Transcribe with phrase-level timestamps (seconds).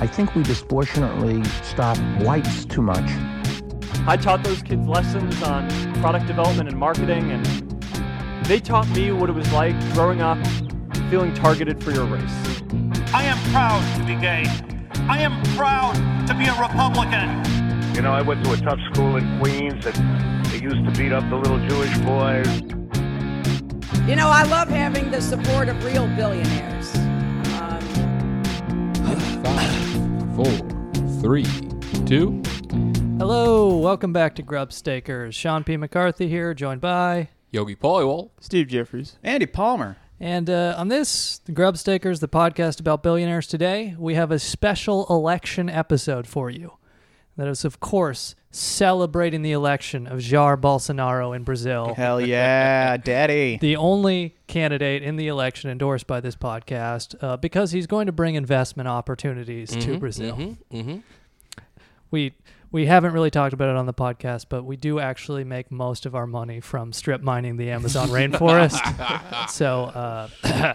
[0.00, 3.10] I think we disproportionately stop whites too much.
[4.06, 7.44] I taught those kids lessons on product development and marketing, and
[8.44, 10.38] they taught me what it was like growing up
[11.10, 12.22] feeling targeted for your race.
[13.12, 14.44] I am proud to be gay.
[15.08, 15.94] I am proud
[16.28, 17.42] to be a Republican.
[17.94, 21.12] You know, I went to a tough school in Queens and they used to beat
[21.12, 22.60] up the little Jewish boys.
[24.08, 27.07] You know, I love having the support of real billionaires.
[30.38, 30.56] Four,
[31.20, 31.44] three,
[32.06, 32.40] two.
[33.18, 35.34] Hello, welcome back to Grubstakers.
[35.34, 35.76] Sean P.
[35.76, 37.30] McCarthy here, joined by.
[37.50, 38.30] Yogi Polywall.
[38.38, 39.18] Steve Jeffries.
[39.24, 39.96] Andy Palmer.
[40.20, 44.38] And uh, on this, the Grub Stakers, the podcast about billionaires today, we have a
[44.38, 46.74] special election episode for you.
[47.38, 51.94] That is, of course, celebrating the election of Jair Bolsonaro in Brazil.
[51.96, 53.58] Hell yeah, daddy.
[53.58, 58.12] the only candidate in the election endorsed by this podcast uh, because he's going to
[58.12, 60.56] bring investment opportunities to Brazil.
[60.72, 60.98] Mm-hmm.
[62.10, 62.34] We
[62.72, 66.06] we haven't really talked about it on the podcast, but we do actually make most
[66.06, 69.48] of our money from strip mining the Amazon rainforest.
[69.48, 70.28] so uh,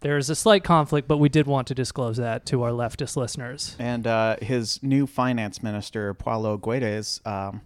[0.00, 3.76] there's a slight conflict, but we did want to disclose that to our leftist listeners.
[3.78, 7.60] And uh, his new finance minister, Paulo Guedes, um,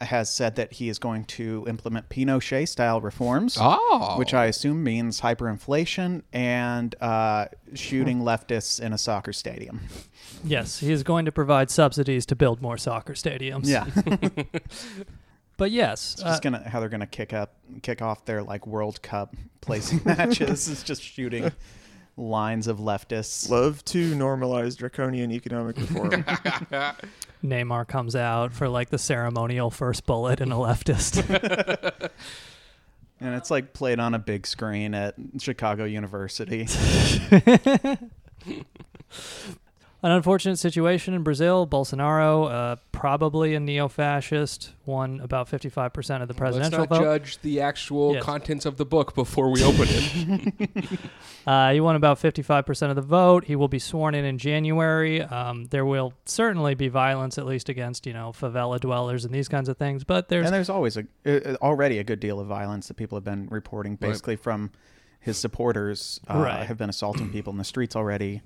[0.00, 4.14] has said that he is going to implement Pinochet style reforms, Oh.
[4.16, 9.80] which I assume means hyperinflation and uh, shooting leftists in a soccer stadium.
[10.44, 13.66] Yes, he is going to provide subsidies to build more soccer stadiums.
[13.66, 13.86] Yeah.
[15.58, 18.66] But yes, It's uh, just gonna how they're gonna kick up kick off their like
[18.66, 21.52] World Cup placing matches is just shooting
[22.16, 23.50] lines of leftists.
[23.50, 26.10] Love to normalize draconian economic reform.
[27.44, 31.22] Neymar comes out for like the ceremonial first bullet in a leftist.
[33.20, 36.68] And it's like played on a big screen at Chicago University.
[40.00, 41.66] An unfortunate situation in Brazil.
[41.66, 47.04] Bolsonaro, uh, probably a neo-fascist, won about 55% of the presidential Let's not vote.
[47.04, 48.22] judge the actual Yes.
[48.22, 51.00] contents of the book before we open it.
[51.46, 53.44] Uh, he won about 55% of the vote.
[53.46, 55.22] He will be sworn in in January.
[55.22, 59.48] Um, there will certainly be violence, at least against you know favela dwellers and these
[59.48, 60.04] kinds of things.
[60.04, 63.16] But there's and there's always a uh, already a good deal of violence that people
[63.16, 64.72] have been reporting, basically from
[65.20, 66.66] his supporters uh, Right.
[66.66, 68.42] have been assaulting people in the streets already.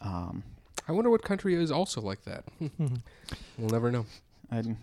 [0.00, 0.42] Um,
[0.88, 2.44] I wonder what country is also like that.
[2.60, 4.06] we'll never know.
[4.50, 4.76] and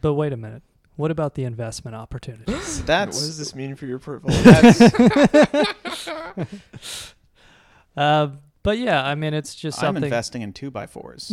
[0.00, 0.62] but wait a minute.
[0.96, 2.80] What about the investment opportunities?
[2.86, 4.40] what does this mean for your portfolio?
[4.42, 6.08] that's
[7.96, 8.28] uh,
[8.62, 10.06] but yeah, I mean it's just something I'm something.
[10.08, 11.28] investing in two by fours,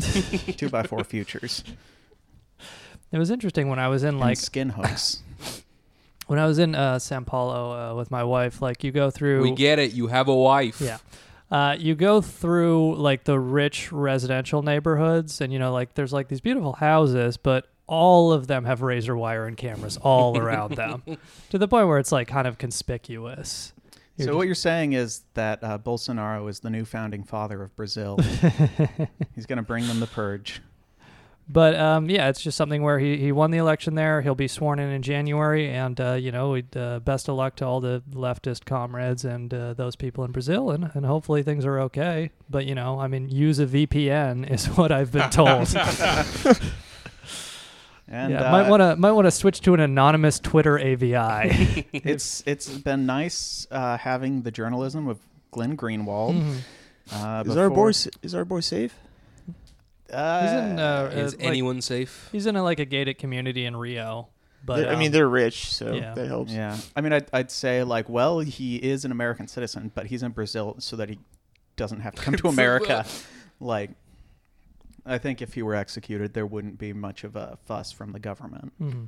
[0.58, 1.64] two by four futures,
[3.12, 5.24] It was interesting when I was in like like skin hooks.
[6.28, 8.62] when I was in uh, Sao Paulo uh, with my wife.
[8.62, 9.42] Like you go through.
[9.42, 9.94] We get it.
[9.94, 10.80] You have a wife.
[10.80, 10.98] Yeah.
[11.56, 16.28] Uh, you go through like the rich residential neighborhoods, and you know, like there's like
[16.28, 21.02] these beautiful houses, but all of them have razor wire and cameras all around them,
[21.52, 23.72] to the point where it's like kind of conspicuous.
[24.18, 27.74] You're So what you're saying is that uh, Bolsonaro is the new founding father of
[27.78, 28.18] Brazil.
[29.34, 30.62] He's going to bring them the purge.
[31.48, 34.22] But um, yeah, it's just something where he, he won the election there.
[34.22, 37.66] He'll be sworn in in January, and uh, you know, uh, best of luck to
[37.66, 41.80] all the leftist comrades and uh, those people in Brazil, and, and hopefully things are
[41.82, 42.32] okay.
[42.50, 45.68] But you know, I mean, use a VPN is what I've been told.
[48.08, 51.88] And yeah, uh, might want to might want to switch to an anonymous Twitter AVI.
[51.92, 55.18] it's it's been nice uh, having the journalism of
[55.50, 56.40] Glenn Greenwald.
[56.40, 56.58] Mhm.
[57.12, 57.90] Uh, is our boy
[58.22, 58.96] is our boy safe?
[60.12, 62.30] Uh, He's in uh, Is uh, like- anyone safe?
[62.32, 64.30] he's in a, like a gated community in Rio,
[64.64, 66.14] but They're- I mean, um, they're rich, so yeah.
[66.14, 66.52] that helps.
[66.52, 70.22] Yeah, I mean, I'd, I'd say like, well, he is an American citizen, but he's
[70.24, 71.20] in Brazil so that he
[71.76, 73.06] doesn't have to come to America.
[73.60, 73.92] like,
[75.06, 78.20] I think if he were executed, there wouldn't be much of a fuss from the
[78.20, 78.74] government.
[78.82, 79.08] mhm.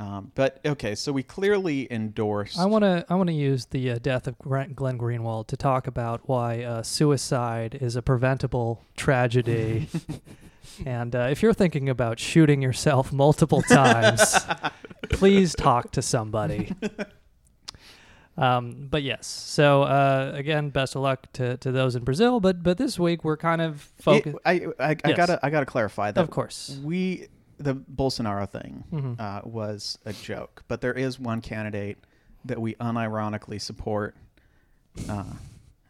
[0.00, 2.58] Um, but okay, so we clearly endorse.
[2.58, 5.86] I want to I want to use the uh, death of Glenn Greenwald to talk
[5.86, 9.88] about why uh, suicide is a preventable tragedy.
[10.86, 14.38] and uh, if you're thinking about shooting yourself multiple times,
[15.10, 16.72] please talk to somebody.
[18.36, 22.40] Um, but yes, so uh, again, best of luck to, to those in Brazil.
[22.40, 24.38] But but this week we're kind of focused.
[24.46, 25.16] I, I, I Yes.
[25.16, 26.20] gotta I gotta clarify that.
[26.22, 26.78] Of course.
[26.82, 27.26] we
[27.60, 29.20] the Bolsonaro thing Mhm.
[29.20, 31.98] uh, was a joke, but there is one candidate
[32.44, 34.16] that we unironically support,
[35.08, 35.24] uh,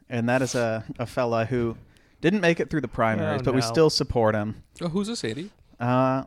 [0.09, 1.77] and that is a, a fella who
[2.21, 4.63] didn't make it through the primaries, Oh, but we still support him.
[4.83, 5.51] Oh, who's this, Andy?
[5.79, 6.25] Uh,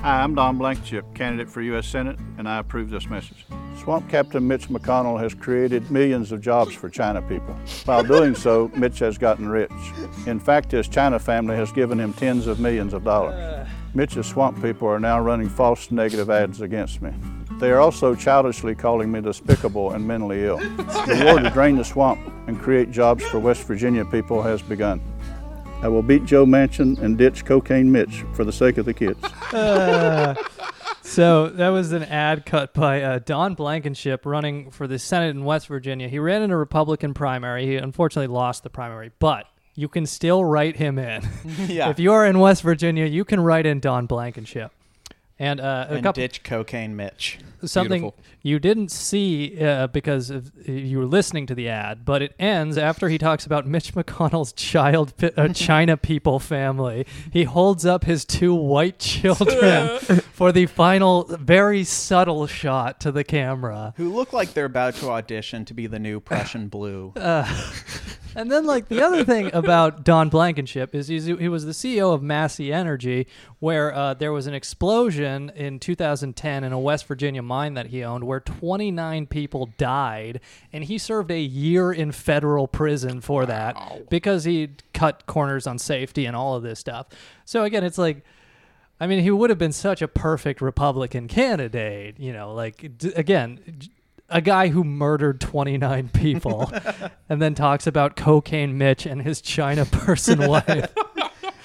[0.00, 1.86] Hi, I'm Don Blankenship, candidate for U.S.
[1.86, 3.46] Senate, and I approve this message.
[3.80, 7.54] Swamp Captain Mitch McConnell has created millions of jobs for China people.
[7.84, 9.70] While doing so, Mitch has gotten rich.
[10.26, 13.61] In fact, his China family has given him tens of millions of dollars.
[13.94, 17.12] Mitch's swamp people are now running false negative ads against me.
[17.58, 20.58] They are also childishly calling me despicable and mentally ill.
[20.58, 25.00] The war to drain the swamp and create jobs for West Virginia people has begun.
[25.82, 29.22] I will beat Joe Manchin and ditch Cocaine Mitch for the sake of the kids.
[29.52, 30.34] Uh,
[31.02, 35.44] so that was an ad cut by uh, Don Blankenship running for the Senate in
[35.44, 36.08] West Virginia.
[36.08, 37.66] He ran in a Republican primary.
[37.66, 41.22] He unfortunately lost the primary, but you can still write him in.
[41.68, 41.90] Yeah.
[41.90, 44.72] If you are in West Virginia, you can write in Don Blankenship.
[45.38, 47.38] And, uh, a and couple ditch cocaine Mitch.
[47.64, 48.22] something Beautiful.
[48.42, 52.78] you didn't see uh, because of, you were listening to the ad, but it ends
[52.78, 57.06] after he talks about Mitch McConnell's child pi- uh, China people family.
[57.32, 59.98] He holds up his two white children
[60.32, 63.94] for the final, very subtle shot to the camera.
[63.96, 67.14] Who look like they're about to audition to be the new Prussian Blue.
[68.34, 72.14] And then, like the other thing about Don Blankenship is he's, he was the CEO
[72.14, 73.26] of Massey Energy,
[73.58, 78.02] where uh, there was an explosion in 2010 in a West Virginia mine that he
[78.02, 80.40] owned, where 29 people died,
[80.72, 85.78] and he served a year in federal prison for that because he cut corners on
[85.78, 87.06] safety and all of this stuff.
[87.44, 88.24] So again, it's like.
[89.00, 93.12] I mean, he would have been such a perfect Republican candidate, you know, like d-
[93.16, 93.58] again,
[94.32, 96.72] a guy who murdered 29 people
[97.28, 100.90] and then talks about cocaine Mitch and his China person wife.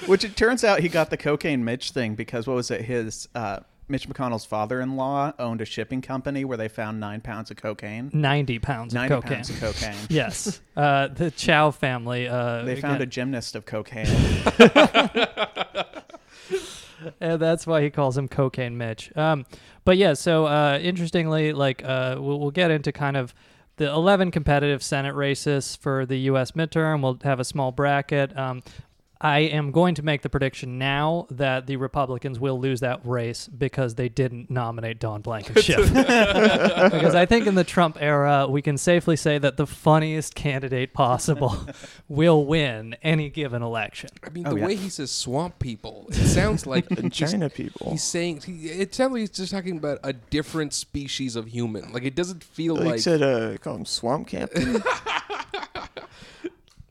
[0.06, 2.82] Which it turns out he got the cocaine Mitch thing because what was it?
[2.82, 3.60] His uh,
[3.90, 8.10] Mitch McConnell's father-in-law owned a shipping company where they found nine pounds of cocaine.
[8.14, 9.32] 90 pounds of 90 cocaine.
[9.34, 9.96] pounds of cocaine.
[10.10, 10.62] Yes.
[10.76, 12.28] Uh, the Chao family.
[12.28, 14.08] Uh, They found a gymnast of cocaine.
[17.22, 19.16] and that's why he calls him Cocaine Mitch.
[19.16, 19.46] Um,
[19.86, 23.34] but yeah, so uh, interestingly, like uh, we'll, we'll get into kind of
[23.78, 26.52] the 11 competitive Senate races for the U.S.
[26.52, 27.02] midterm.
[27.02, 28.36] We'll have a small bracket.
[28.38, 28.64] Um,
[29.20, 33.48] I am going to make the prediction now that the Republicans will lose that race
[33.48, 35.78] because they didn't nominate Don Blankenship.
[35.94, 40.94] because I think in the Trump era, we can safely say that the funniest candidate
[40.94, 41.58] possible
[42.08, 44.10] will win any given election.
[44.24, 44.66] I mean, Oh, the yeah.
[44.68, 47.92] way he says swamp people, it sounds like China people.
[47.92, 51.92] He's saying he, it sounds like he's just talking about a different species of human.
[51.92, 54.82] Like it doesn't feel Like, like said, uh, call him Swamp Captain.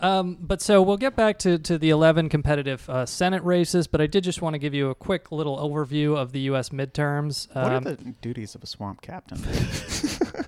[0.00, 4.00] Um, but so we'll get back to, to the 11 competitive uh, Senate races, but
[4.00, 6.68] I did just want to give you a quick little overview of the U.S.
[6.68, 7.48] midterms.
[7.54, 9.38] what are Um, the duties of a swamp captain?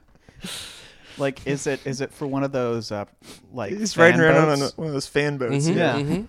[1.18, 3.06] like, is it is it for one of those uh,
[3.52, 4.76] like He's fan riding around on boats?
[4.76, 5.66] one of those fan boats.
[5.66, 5.94] Mhm, Yeah.
[5.98, 6.26] mhm.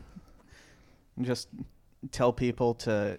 [1.22, 1.50] just
[2.12, 3.18] tell people to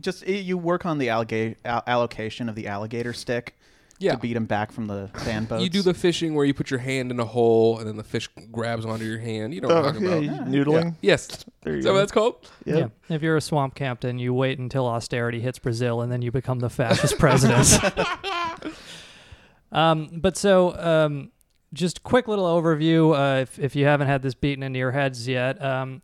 [0.00, 3.56] just you work on the alligator allocation of the alligator stick
[4.04, 4.12] Yeah.
[4.12, 5.62] to beat him back from the fan boats.
[5.62, 8.04] You do the fishing where you put your hand in a hole and then the
[8.04, 9.54] fish grabs onto your hand.
[9.54, 10.48] You know what Oh, I'm talking yeah, about.
[10.48, 10.94] you- noodling.
[11.00, 11.44] Yes.
[11.62, 11.94] There you Is that go.
[11.94, 12.50] what that's called?
[12.66, 12.92] Yep.
[13.08, 13.14] Yeah.
[13.16, 16.58] If you're a swamp captain, you wait until austerity hits Brazil and then you become
[16.60, 17.78] the fascist president.
[19.72, 21.30] um, but so, um,
[21.72, 25.26] just quick little overview uh, if, if you haven't had this beaten into your heads
[25.26, 25.60] yet.
[25.64, 26.02] Um,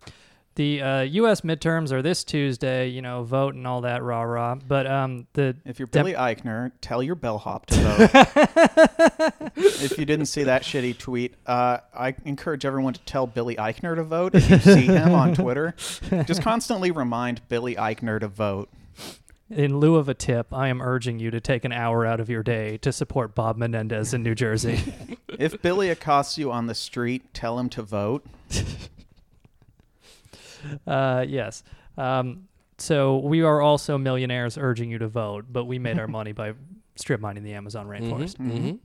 [0.56, 1.42] the uh, U.S.
[1.42, 4.56] midterms are this Tuesday, you know, vote and all that rah rah.
[4.56, 8.10] But um, the If you're Dem- Billy Eichner, tell your bellhop to vote.
[9.56, 13.94] if you didn't see that shitty tweet, uh, I encourage everyone to tell Billy Eichner
[13.94, 14.34] to vote.
[14.34, 15.74] If you see him on Twitter,
[16.26, 18.68] just constantly remind Billy Eichner to vote.
[19.48, 22.28] in lieu of a tip, I am urging you to take an hour out of
[22.28, 24.80] your day to support Bob Menendez in New Jersey.
[25.38, 28.26] If Billy accosts you on the street, tell him to vote.
[30.86, 31.62] Uh, yes.
[31.96, 32.48] Um,
[32.78, 36.54] so we are also millionaires urging you to vote, but we made our money by
[36.96, 38.36] strip mining the Amazon rainforest.
[38.36, 38.76] Mm-hmm.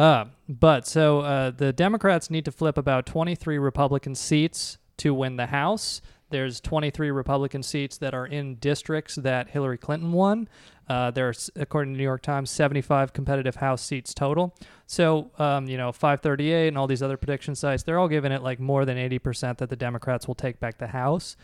[0.00, 5.36] Uh, but so uh, the Democrats need to flip about 23 Republican seats to win
[5.36, 6.00] the House.
[6.30, 10.48] There's 23 Republican seats that are in districts that Hillary Clinton won.
[10.90, 14.52] Uh, there's, according to New York Times, 75 competitive House seats total.
[14.88, 18.42] So, um, you know, 538 and all these other prediction sites, they're all giving it
[18.42, 21.36] like more than 80% that the Democrats will take back the House.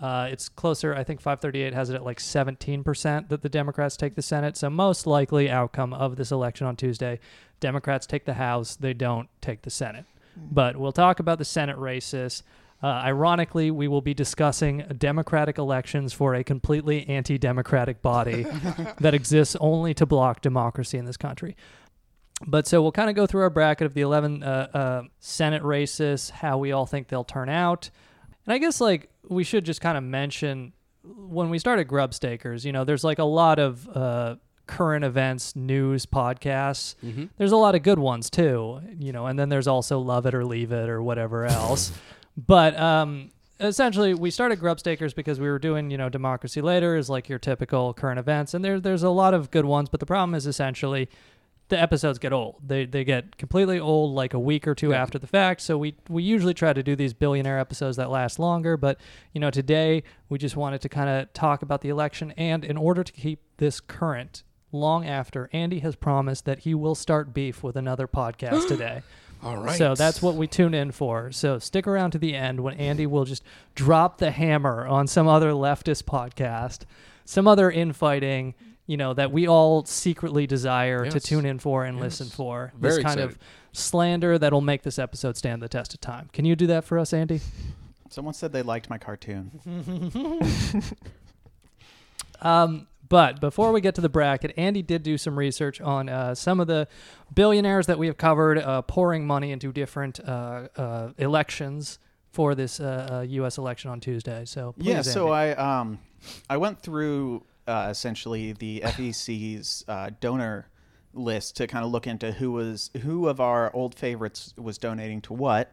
[0.00, 4.14] Uh, it's closer, I think 538 has it at like 17% that the Democrats take
[4.14, 4.56] the Senate.
[4.56, 7.20] So, most likely outcome of this election on Tuesday
[7.60, 10.06] Democrats take the House, they don't take the Senate.
[10.34, 12.42] But we'll talk about the Senate races.
[12.84, 18.42] Uh, ironically, we will be discussing democratic elections for a completely anti democratic body
[19.00, 21.56] that exists only to block democracy in this country.
[22.46, 25.62] But so we'll kind of go through our bracket of the 11 uh, uh, Senate
[25.62, 27.88] races, how we all think they'll turn out.
[28.44, 30.74] And I guess, like, we should just kind of mention
[31.04, 34.36] when we started Grubstakers, you know, there's like a lot of uh,
[34.66, 36.96] current events news podcasts.
[37.02, 37.30] Mhm.
[37.38, 40.34] There's a lot of good ones too, you know, and then there's also Love It
[40.34, 41.90] or Leave It or whatever else.
[42.36, 47.08] but um, essentially, we started Grubstakers because we were doing, you know, Democracy Later is
[47.08, 49.88] like your typical current events, and there there's a lot of good ones.
[49.88, 51.08] But the problem is essentially
[51.68, 52.56] the episodes get old.
[52.66, 55.60] They they get completely old like a week or two after the fact.
[55.60, 58.76] So we we usually try to do these billionaire episodes that last longer.
[58.76, 58.98] But
[59.32, 62.76] you know, today we just wanted to kind of talk about the election, and in
[62.76, 67.62] order to keep this current long after, Andy has promised that he will start beef
[67.62, 69.02] with another podcast today.
[69.44, 69.76] All right.
[69.76, 71.30] So that's what we tune in for.
[71.30, 73.42] So stick around to the end when Andy will just
[73.74, 76.80] drop the hammer on some other leftist podcast,
[77.26, 78.54] some other infighting,
[78.86, 82.02] you know, that we all secretly desire to tune in for and Yes.
[82.20, 82.72] listen for.
[82.78, 83.38] Very this kind of
[83.72, 86.30] slander that'll make this episode stand the test of time.
[86.32, 87.40] Can you do that for us, Andy?
[88.08, 89.50] Someone said they liked my cartoon.
[92.40, 96.34] Um, but before we get to the bracket, Andy did do some research on uh,
[96.34, 96.88] some of the
[97.32, 101.98] billionaires that we have covered uh, pouring money into different uh, uh, elections
[102.30, 103.58] for this uh, uh, U.S.
[103.58, 104.44] election on Tuesday.
[104.44, 105.56] So please, yeah, so Andy.
[105.56, 105.98] I um
[106.50, 110.68] I went through uh, essentially the FEC's uh, donor
[111.12, 115.20] list to kind of look into who was who of our old favorites was donating
[115.22, 115.72] to what.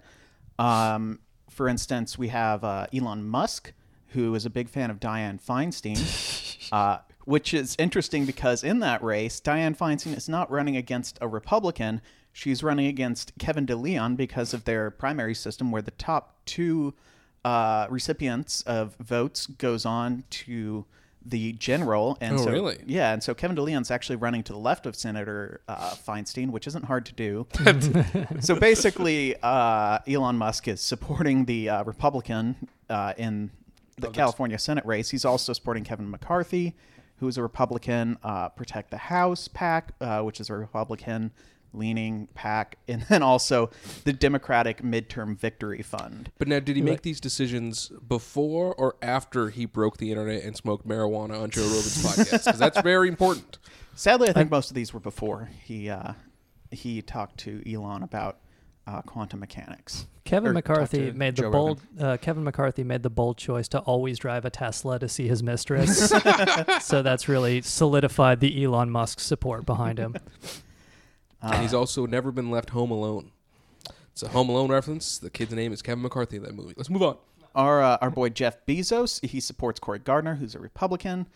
[0.59, 1.19] Um,
[1.49, 3.73] for instance, we have uh, Elon Musk,
[4.09, 9.03] who is a big fan of Dianne Feinstein, uh, which is interesting because in that
[9.03, 12.01] race, Dianne Feinstein is not running against a Republican.
[12.33, 16.93] She's running against Kevin DeLeon because of their primary system, where the top two
[17.43, 20.85] uh, recipients of votes goes on to
[21.23, 22.17] the general.
[22.21, 22.79] And Oh, so, really?
[22.85, 26.65] Yeah, and so Kevin DeLeon's actually running to the left of Senator uh, Feinstein, which
[26.67, 27.45] isn't hard to do.
[28.39, 32.55] so basically, uh, Elon Musk is supporting the uh, Republican
[32.89, 33.51] uh, in
[33.97, 35.09] the California Senate race.
[35.11, 36.75] He's also supporting Kevin McCarthy,
[37.21, 41.31] who is a Republican, uh, Protect the House PAC, uh, which is a Republican
[41.71, 43.69] leaning PAC, and then also
[44.03, 46.31] the Democratic Midterm Victory Fund.
[46.39, 50.57] But now, did he make these decisions before or after he broke the internet and
[50.57, 52.45] smoked marijuana on Joe Rogan's podcast?
[52.45, 53.59] Because that's very important.
[53.95, 56.13] Sadly, I think most of these were before he uh,
[56.71, 58.39] he talked to Elon about
[58.87, 60.05] uh, quantum mechanics.
[60.23, 61.81] Kevin Or McCarthy to made the bold.
[61.99, 65.43] Uh, Kevin McCarthy made the bold choice to always drive a Tesla to see his
[65.43, 66.09] mistress.
[66.81, 70.15] so that's really solidified the Elon Musk support behind him.
[71.41, 73.31] and he's also never been left home alone.
[74.11, 75.17] It's a Home Alone reference.
[75.17, 76.73] The kid's name is Kevin McCarthy in that movie.
[76.75, 77.17] Let's move on.
[77.55, 81.27] Our uh, our boy Jeff Bezos, he supports Cory Gardner, who's a Republican.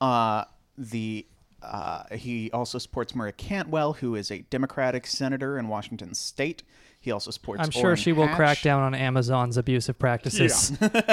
[0.00, 0.44] Uh,
[0.76, 1.26] the
[1.62, 6.62] uh, he also supports Maria Cantwell, who is a Democratic senator in Washington State.
[7.02, 7.60] He also supports.
[7.62, 8.36] I'm sure Orrin she will Hatch.
[8.36, 10.70] crack down on Amazon's abusive practices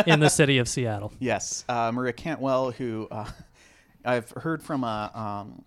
[0.07, 1.11] in the city of Seattle.
[1.19, 3.27] Yes, uh, Maria Cantwell, who uh,
[4.05, 5.65] I've heard from a, um,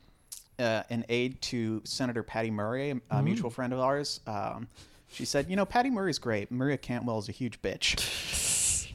[0.59, 3.25] uh, an aide to Senator Patty Murray, a Mm.
[3.25, 4.21] mutual friend of ours.
[4.27, 4.69] Um,
[5.13, 6.51] she said, "You know, Patty Murray's great.
[6.53, 8.89] Maria Cantwell is a huge bitch."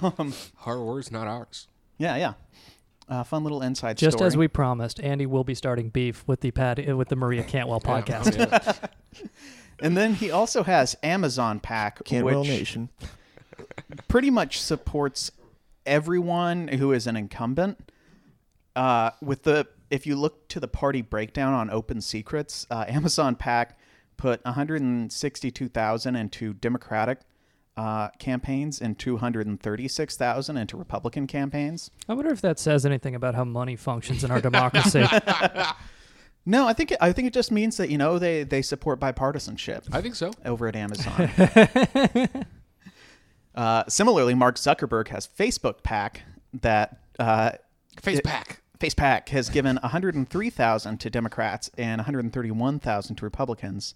[0.18, 0.32] um,
[0.64, 1.66] Her words, not ours.
[1.98, 2.32] yeah, yeah.
[3.06, 4.26] Uh, fun little inside Just story.
[4.28, 7.42] as we promised, Andy will be starting beef with the Patty, uh, with the Maria
[7.42, 8.88] Cantwell podcast.
[9.80, 12.90] And then he also has Amazon PAC, Cantwell which Nation.
[14.08, 15.30] pretty much supports
[15.86, 17.90] everyone who is an incumbent.
[18.76, 23.36] Uh, with the if you look to the party breakdown on Open Secrets, uh, Amazon
[23.36, 23.78] PAC
[24.16, 27.20] put 162,000 into Democratic
[27.76, 31.90] uh, campaigns and 236,000 into Republican campaigns.
[32.08, 35.04] I wonder if that says anything about how money functions in our democracy.
[36.46, 39.00] No, I think it, I think it just means that you know they they support
[39.00, 39.84] bipartisanship.
[39.92, 40.30] I think so.
[40.44, 41.30] over at Amazon.
[43.54, 46.22] uh, similarly, Mark Zuckerberg has Facebook PAC
[46.60, 47.52] that uh,
[48.00, 48.60] Face it- pack.
[48.80, 53.94] Face Pack has given 103,000 to Democrats and 131,000 to Republicans.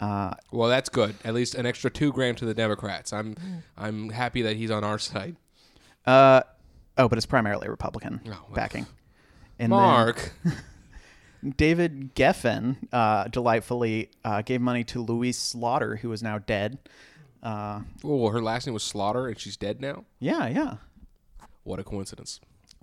[0.00, 1.16] Uh, Well, that's good.
[1.24, 3.12] At least an extra two grand to the Democrats.
[3.12, 3.34] I'm
[3.76, 5.34] I'm happy that he's on our side.
[6.06, 6.42] uh,
[6.96, 8.46] oh, but it's primarily Republican Oh, well.
[8.54, 8.86] backing.
[9.58, 10.32] And then Mark.
[11.56, 16.78] David Geffen uh, delightfully uh, gave money to Louise Slaughter, who is now dead.
[17.42, 20.04] Uh, oh, her last name was Slaughter, and she's dead now.
[20.18, 20.76] yeah, yeah.
[21.64, 22.40] What a coincidence.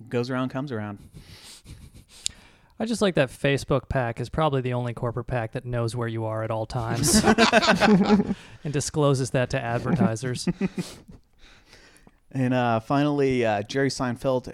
[0.10, 1.00] Goes around, comes around.
[2.80, 6.08] I just like that Facebook pack is probably the only corporate pack that knows where
[6.10, 10.48] you are at all times and discloses that to advertisers.
[12.32, 14.54] And uh, finally, uh, Jerry Seinfeld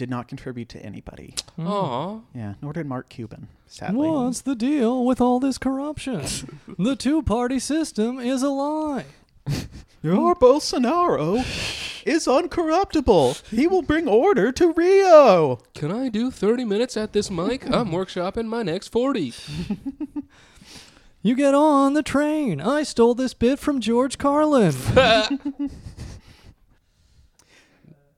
[0.00, 1.34] did not contribute to anybody.
[1.58, 2.20] Aw.
[2.34, 4.08] Yeah, nor did Mark Cuban, sadly.
[4.08, 6.22] What's the deal with all this corruption?
[6.78, 9.04] the two party system is a lie.
[10.02, 11.40] You're Bolsonaro.
[12.06, 13.46] is uncorruptible.
[13.50, 15.58] He will bring order to Rio.
[15.74, 17.66] Can I do 30 minutes at this mic?
[17.66, 19.34] I'm workshopping my next 40.
[21.20, 22.62] You get on the train.
[22.62, 24.72] I stole this bit from George Carlin.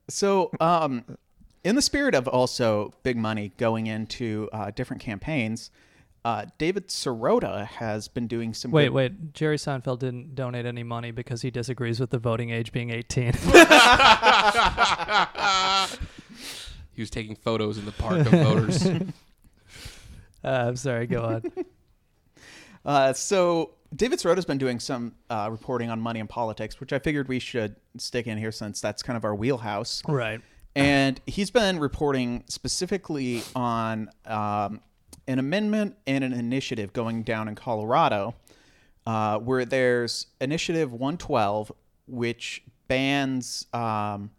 [0.09, 1.05] So, um,
[1.63, 5.71] in the spirit of also big money going into uh, different campaigns,
[6.25, 8.71] uh, David Sirota has been doing some.
[8.71, 9.33] wait, good- wait.
[9.33, 13.33] Jerry Seinfeld didn't donate any money because he disagrees with the voting age being 18.
[16.93, 18.85] He was taking photos in the park of voters.
[18.85, 18.99] uh,
[20.43, 21.07] I'm sorry.
[21.07, 21.43] Go on.
[22.85, 26.99] Uh, so David Sirota's been doing some uh, reporting on money and politics, which I
[26.99, 30.03] figured we should stick in here since that's kind of our wheelhouse.
[30.05, 30.41] Right.
[30.75, 34.81] And he's been reporting specifically on um,
[35.27, 38.33] an amendment and an initiative going down in Colorado,
[39.05, 41.71] uh, where there's Initiative 112,
[42.07, 44.31] which bans um,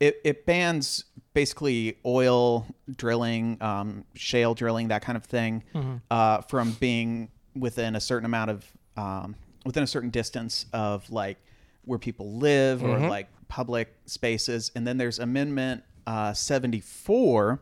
[0.00, 5.62] it, it bans basically oil drilling, um, shale drilling, that kind of thing,
[6.10, 8.64] uh, from being within a certain amount of
[8.96, 9.34] um,
[9.66, 11.36] within a certain distance of like
[11.84, 14.72] where people live or like public spaces.
[14.74, 17.60] And then there's Amendment uh, 74,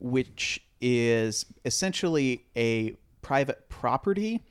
[0.00, 4.42] which is essentially a private property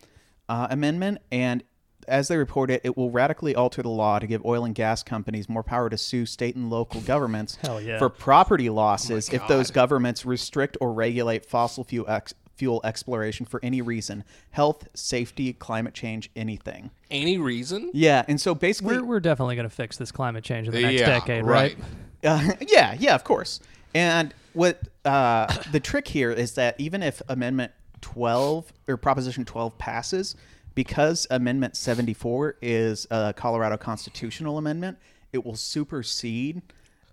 [0.47, 1.17] uh, amendment.
[1.31, 1.63] And
[2.07, 5.03] as they report it, it will radically alter the law to give oil and gas
[5.03, 7.97] companies more power to sue state and local governments yeah.
[7.97, 13.62] for property losses if those governments restrict or regulate fossil fuel ex- fuel exploration for
[13.63, 16.92] any reason health, safety, climate change, anything.
[17.10, 17.89] Any reason?
[17.94, 18.25] Yeah.
[18.28, 21.00] And so basically, We're, we're definitely going to fix this climate change in the next
[21.00, 21.78] Yeah, decade, right?
[22.22, 23.62] Uh, yeah, yeah, of course.
[23.96, 29.78] And what uh, the trick here is that even if Amendment 12 or Proposition 12
[29.78, 30.36] passes,
[30.75, 34.98] because Amendment 74 is a Colorado constitutional amendment,
[35.32, 36.62] it will supersede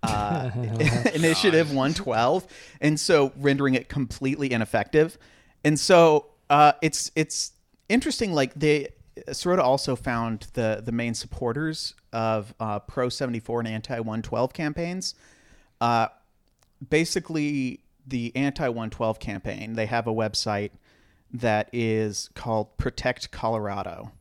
[0.03, 0.51] uh,
[1.13, 2.47] Initiative 112,
[2.81, 5.17] and so rendering it completely ineffective.
[5.67, 7.51] And so uh, it's it's
[7.89, 8.31] interesting.
[8.31, 8.87] Like they,
[9.27, 15.13] Sirota also found the the main supporters of uh, pro 74 and anti 112 campaigns.
[15.81, 16.07] Uh,
[16.89, 19.73] basically, the anti 112 campaign.
[19.73, 20.71] They have a website
[21.33, 24.13] that is called Protect Colorado.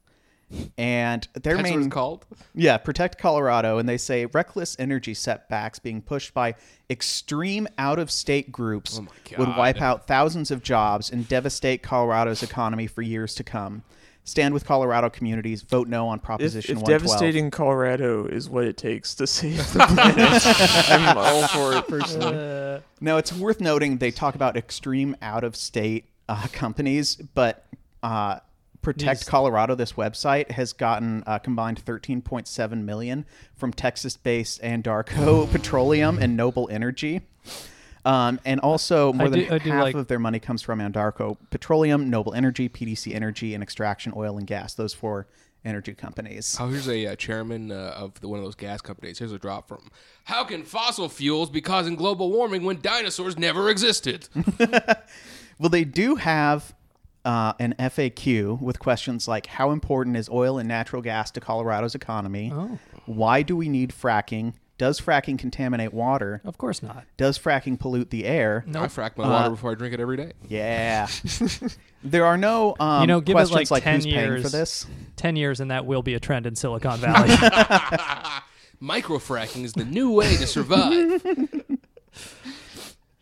[0.79, 2.27] And their That's main what it's called?
[2.55, 6.55] yeah, protect Colorado, and they say reckless energy setbacks being pushed by
[6.89, 9.01] extreme out-of-state groups
[9.37, 13.83] would wipe out thousands of jobs and devastate Colorado's economy for years to come.
[14.23, 15.63] Stand with Colorado communities.
[15.63, 17.01] Vote no on If, Proposition if 112.
[17.01, 22.83] devastating Colorado is what it takes to save the planet, I'm all for it personally.
[23.01, 27.67] Now, it's worth noting they talk about extreme out-of-state uh, companies, but
[28.03, 28.39] uh,
[28.87, 36.19] Protect These- Colorado, this website, has gotten uh, combined 13.7 million from Texas-based Anadarko Petroleum
[36.21, 37.23] and Noble Energy.
[38.05, 41.37] Um, and also, more I than do half like- of their money comes from Anadarko
[41.51, 44.75] Petroleum, Noble Energy, PDC Energy, and Extraction Oil and Gas.
[44.75, 45.27] Those four
[45.65, 46.57] energy companies.
[46.61, 49.19] Oh, here's a uh, chairman uh, of the, one of those gas companies.
[49.19, 49.91] Here's a drop from
[50.23, 54.29] How can fossil fuels be causing global warming when dinosaurs never existed?
[55.59, 56.75] Well, they do have
[57.27, 61.95] uh, an FAQ with questions like How important is oil and natural gas to Colorado's
[61.95, 62.53] economy?
[62.55, 62.79] Oh.
[63.05, 64.55] Why do we need fracking?
[64.79, 66.43] Does fracking contaminate water?
[66.45, 67.05] Of course not.
[67.17, 68.63] Does fracking pollute the air?
[68.67, 68.85] Nope.
[68.85, 70.33] I frack my water before I drink it every day.
[70.49, 71.09] Yeah.
[72.05, 74.29] there are no um, you know, give it questions like, 10 who's years.
[74.29, 74.87] paying for this.
[75.17, 77.29] 10 years and that will be a trend in Silicon Valley.
[78.83, 81.23] Microfracking is the new way to survive.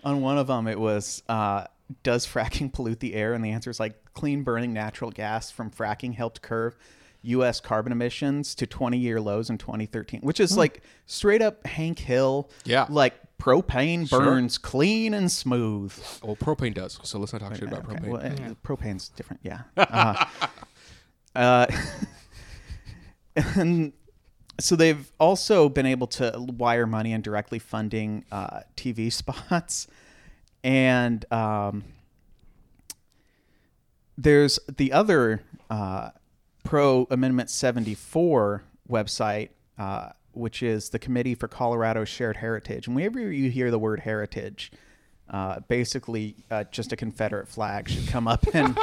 [0.02, 1.64] On one of them, it was uh,
[2.02, 3.32] Does fracking pollute the air?
[3.34, 6.76] And the answer is like clean burning natural gas from fracking helped curve
[7.22, 7.58] U.S.
[7.60, 12.50] carbon emissions to 20 year lows in 2013, which is like straight up Hank Hill.
[12.64, 12.86] Yeah.
[12.90, 14.20] Like propane Sure.
[14.20, 15.92] burns clean and smooth.
[16.22, 18.08] well, propane does, so let's not talk shit about Okay, propane.
[18.08, 19.62] well, uh, propane's different, yeah.
[19.76, 20.24] Uh,
[21.34, 21.66] uh,
[23.56, 23.92] and
[24.60, 29.88] so they've also been able to wire money and directly funding uh, TV spots,
[30.64, 31.84] and um,
[34.16, 36.10] there's the other uh,
[36.64, 42.86] pro Amendment 74 website, uh, which is the Committee for Colorado Shared Heritage.
[42.86, 44.72] And whenever you hear the word heritage,
[45.28, 48.74] uh, basically uh, just a Confederate flag should come up in,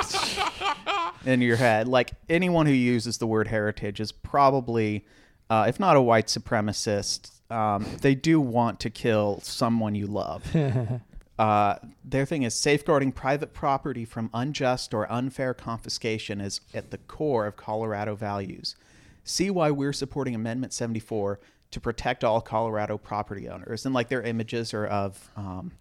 [1.26, 1.88] in your head.
[1.88, 5.04] Like anyone who uses the word heritage is probably,
[5.50, 10.44] uh, if not a white supremacist, um, they do want to kill someone you love.
[11.40, 16.98] Uh, their thing is safeguarding private property from unjust or unfair confiscation is at the
[16.98, 18.76] core of Colorado values.
[19.24, 21.40] See why we're supporting Amendment 74
[21.72, 25.72] to protect all Colorado property owners, and like their images are of um,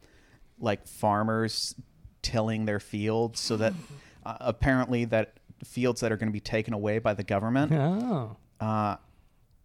[0.58, 1.74] like farmers
[2.22, 3.74] tilling their fields, so that
[4.24, 5.34] uh, apparently that
[5.64, 7.72] fields that are going to be taken away by the government.
[7.72, 8.36] Oh.
[8.60, 8.96] Uh,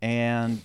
[0.01, 0.61] and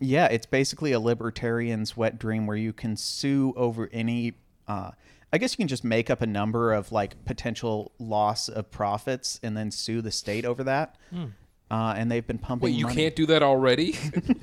[0.00, 4.34] yeah, it's basically a libertarian's wet dream where you can sue over any.
[4.68, 4.92] Uh,
[5.32, 9.40] I guess you can just make up a number of like potential loss of profits
[9.42, 10.96] and then sue the state over that.
[11.10, 11.26] Hmm.
[11.70, 12.66] Uh, and they've been pumping.
[12.66, 12.96] Wait, you money.
[12.96, 13.96] can't do that already?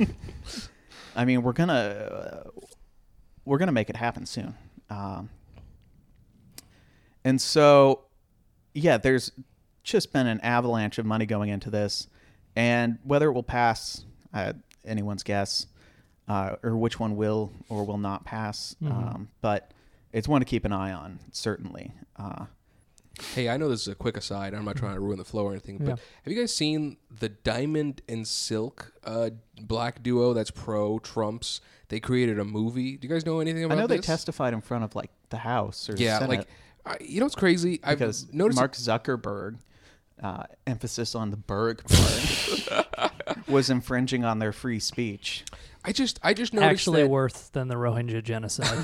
[1.16, 2.50] I mean, we're gonna uh,
[3.46, 4.56] we're gonna make it happen soon.
[4.90, 5.30] Um,
[7.24, 8.06] and so,
[8.74, 9.32] yeah, there's
[9.84, 12.08] just been an avalanche of money going into this,
[12.56, 14.54] and whether it will pass, uh,
[14.86, 15.68] anyone's guess,
[16.28, 18.76] uh, or which one will or will not pass.
[18.82, 18.92] Mhm.
[18.92, 19.72] Um, but
[20.14, 21.94] it's one to keep an eye on, certainly.
[22.16, 22.46] Uh,
[23.36, 24.54] Hey, I know this is a quick aside.
[24.54, 25.96] I'm not trying to ruin the flow or anything, but Yeah.
[26.24, 31.60] have you guys seen the Diamond and Silk uh, black duo that's pro Trumps?
[31.90, 32.96] They created a movie.
[32.96, 33.82] Do you guys know anything about this?
[33.82, 36.30] I about know they testified in front of like the House or Yeah, Senate.
[36.38, 36.48] like
[36.86, 37.82] I, you know what's crazy?
[37.84, 39.58] I've because noticed Mark Zuckerberg,
[40.24, 43.10] uh, emphasis on the Berg part,
[43.50, 45.44] was infringing on their free speech.
[45.84, 48.78] I just I just noticed Actually that worse than the Rohingya genocide.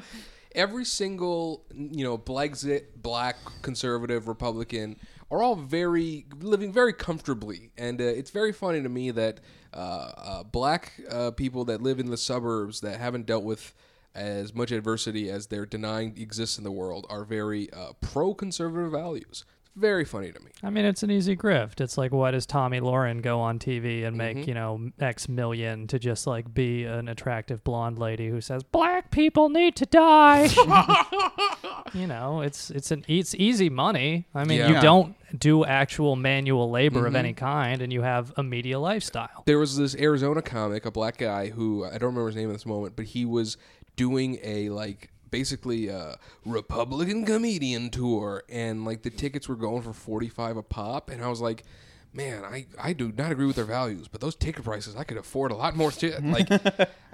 [0.56, 4.96] every single you know Brexit, black, conservative, Republican
[5.30, 9.40] are all very living very comfortably, and uh, it's very funny to me that
[9.72, 9.76] uh,
[10.16, 13.74] uh, black uh, people that live in the suburbs that haven't dealt with
[14.14, 19.44] as much adversity as they're denying exists in the world are very uh, pro-conservative values.
[19.76, 20.50] Very funny to me.
[20.62, 21.82] I mean, it's an easy grift.
[21.82, 24.46] It's like, why does Tomi Lahren go on TV and make, Mhm.
[24.48, 29.10] you know, X million to just like be an attractive blonde lady who says black
[29.10, 30.48] people need to die?
[31.94, 34.26] you know, it's it's an it's easy money.
[34.34, 34.68] I mean, Yeah.
[34.68, 37.18] you don't do actual manual labor of Mhm.
[37.18, 39.42] any kind, and you have a media lifestyle.
[39.46, 42.54] There was this Arizona comic, a black guy who I don't remember his name at
[42.54, 43.56] this moment, but he was
[43.96, 49.92] doing a like basically a Republican comedian tour, and like the tickets were going for
[49.92, 51.64] forty five a pop, and I was like.
[52.12, 55.18] Man, I, I do not agree with their values, but those ticket prices, I could
[55.18, 56.14] afford a lot more shit.
[56.24, 56.48] Like,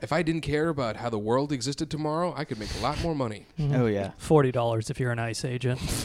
[0.00, 3.02] if I didn't care about how the world existed tomorrow, I could make a lot
[3.02, 3.46] more money.
[3.58, 3.74] Mm-hmm.
[3.74, 4.12] Oh, yeah.
[4.16, 5.80] forty dollars if you're an ICE agent.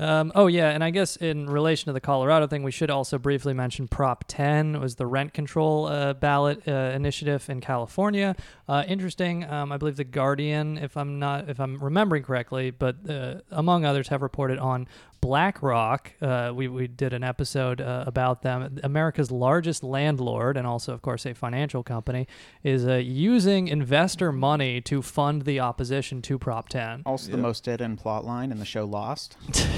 [0.00, 3.18] Um, oh yeah, and I guess in relation to the Colorado thing, we should also
[3.18, 8.34] briefly mention Prop 10 It was the rent control uh, ballot uh, initiative in California.
[8.66, 9.44] Uh, interesting.
[9.44, 13.84] Um, I believe the Guardian, if I'm not, if I'm remembering correctly, but uh, among
[13.84, 14.88] others, have reported on
[15.20, 16.12] BlackRock.
[16.20, 18.78] Uh, we we did an episode uh, about them.
[18.82, 22.26] America's largest landlord, and also, of course, a financial company,
[22.62, 27.02] is uh, using investor money to fund the opposition to Prop 10.
[27.06, 29.36] Also, the most dead end plot line in the show Lost.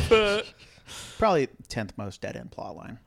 [1.19, 2.99] Probably tenth most dead end plot line.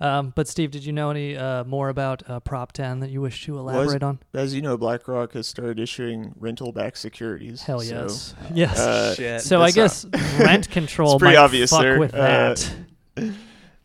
[0.00, 3.20] Um, but Steve, did you know any uh, more about uh, Prop 10 that you
[3.20, 4.18] wish to Well, elaborate as, on?
[4.32, 7.62] As you know, BlackRock has started issuing rental-backed securities.
[7.62, 8.34] Hell so, yes.
[8.54, 8.78] Yes.
[8.78, 9.40] uh, Shit.
[9.42, 10.06] So I guess
[10.38, 11.98] rent control It's pretty might obvious fuck there.
[11.98, 12.72] with Uh, that.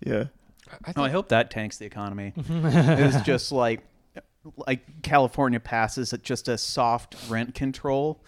[0.05, 0.23] yeah.
[0.95, 2.31] oh, I hope that tanks the economy.
[2.37, 3.81] it's just like
[4.67, 8.23] like California passes at just a soft rent control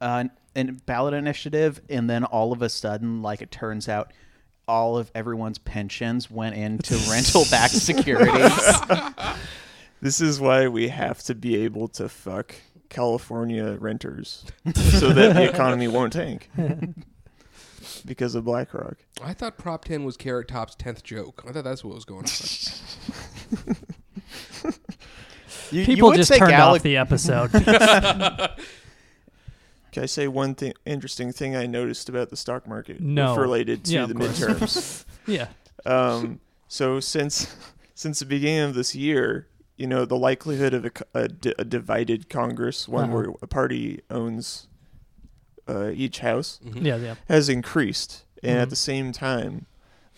[0.00, 0.24] uh,
[0.56, 4.12] and ballot initiative, and then all of a sudden, like it turns out,
[4.68, 8.80] all of everyone's pensions went into rental backed securities.
[10.00, 12.54] This is why we have to be able to fuck
[12.88, 14.44] California renters
[14.74, 16.50] so that the economy won't tank.
[18.06, 18.96] because of BlackRock.
[19.22, 21.44] I thought Prop 10 was Carrot Top's 10th joke.
[21.48, 23.76] I thought that's what was going on.
[25.70, 27.50] You- People would just say turned Gal- off the episode.
[29.92, 33.00] Can I say one thing, interesting thing I noticed about the stock market?
[33.00, 33.36] No.
[33.36, 35.04] Related to Yeah, the midterms.
[35.26, 35.48] Yeah.
[35.86, 37.54] Um, so since
[37.94, 41.64] since the beginning of this year, you know, the likelihood of a, a, di- a
[41.64, 43.12] divided Congress, one Uh-huh.
[43.14, 44.66] where a party owns
[45.68, 46.84] uh, each house, Mhm.
[46.84, 47.14] Yeah, yeah.
[47.28, 48.62] has increased, and Mhm.
[48.62, 49.66] at the same time,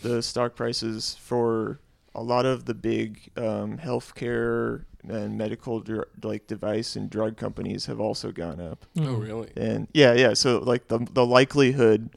[0.03, 1.81] the stock prices for
[2.15, 7.87] a lot of the big um, healthcare and medical dr- like device and drug companies
[7.87, 8.87] have also gone up.
[9.01, 9.51] Oh, really?
[9.57, 10.35] And yeah, yeah.
[10.35, 12.11] So like the the likelihood,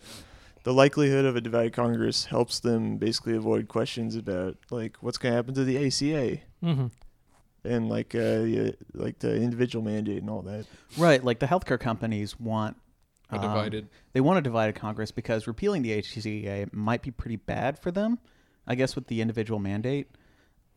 [0.63, 5.31] the likelihood of a divided Congress helps them basically avoid questions about like what's going
[5.33, 6.41] to happen to the ACA.
[6.63, 6.91] Mhm.
[7.63, 10.65] And like uh, yeah, like the individual mandate and all that.
[10.97, 12.77] Right, like the healthcare companies want
[13.31, 17.35] A um, divided- they want a divided Congress because repealing the HCA might be pretty
[17.35, 18.19] bad for them.
[18.67, 20.07] I guess with the individual mandate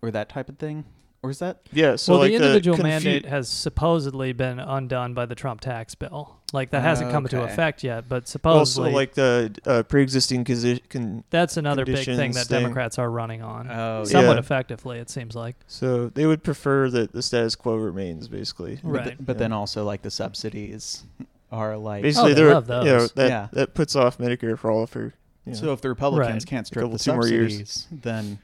[0.02, 0.84] or that type of thing.
[1.22, 1.58] Or is that?
[1.70, 1.96] Yeah.
[1.96, 5.94] So well, like the individual confu- mandate has supposedly been undone by the Trump tax
[5.94, 6.36] bill.
[6.54, 10.80] Like that hasn't come into effect yet, but Also, supposedly like the uh, pre-existing consi-
[10.88, 12.62] con- that's another big thing that thing.
[12.62, 13.70] Democrats are running on.
[13.70, 14.38] Oh, somewhat yeah.
[14.38, 15.56] effectively, it seems like.
[15.66, 18.80] So they would prefer that the status quo remains, basically.
[18.82, 19.04] But, Right.
[19.04, 19.40] th- but Yeah.
[19.40, 21.04] then also like the subsidies
[21.52, 22.02] are like.
[22.02, 23.48] Basically, Oh, they they're love you know that Yeah.
[23.52, 25.12] that puts off Medicare for all for.
[25.46, 26.46] You know, So if the Republicans Right.
[26.46, 27.52] can't strip the two more years.
[27.56, 28.38] subsidies, then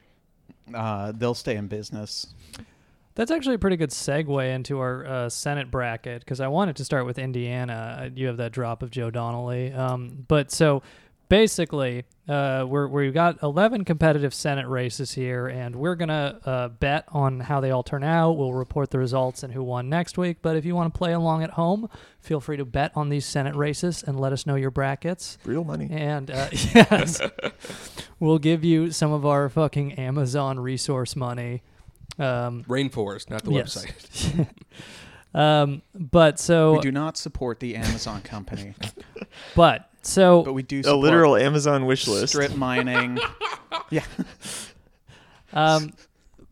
[0.73, 2.27] uh, they'll stay in business.
[3.15, 6.85] That's actually a pretty good segue into our uh, Senate bracket because I wanted to
[6.85, 8.01] start with Indiana.
[8.03, 9.73] Uh, You have that drop of Joe Donnelly.
[9.73, 10.83] Um, but so
[11.29, 16.67] basically, uh, we're, we've got 11 competitive Senate races here, and we're going to uh,
[16.69, 18.33] bet on how they all turn out.
[18.33, 20.37] We'll report the results and who won next week.
[20.41, 23.25] But if you want to play along at home, feel free to bet on these
[23.25, 25.37] Senate races and let us know your brackets.
[25.45, 25.87] real money.
[25.91, 27.21] And uh, yes,
[28.19, 31.63] we'll give you some of our fucking Amazon resource money.
[32.19, 33.85] Um, Rainforest, not the Yes.
[33.85, 34.47] website.
[35.39, 38.73] um, but so, we do not support the Amazon company,
[39.55, 42.33] but so, but we do A support literal Amazon wish list.
[42.33, 43.19] strip mining.
[43.89, 44.03] yeah.
[45.53, 45.91] um,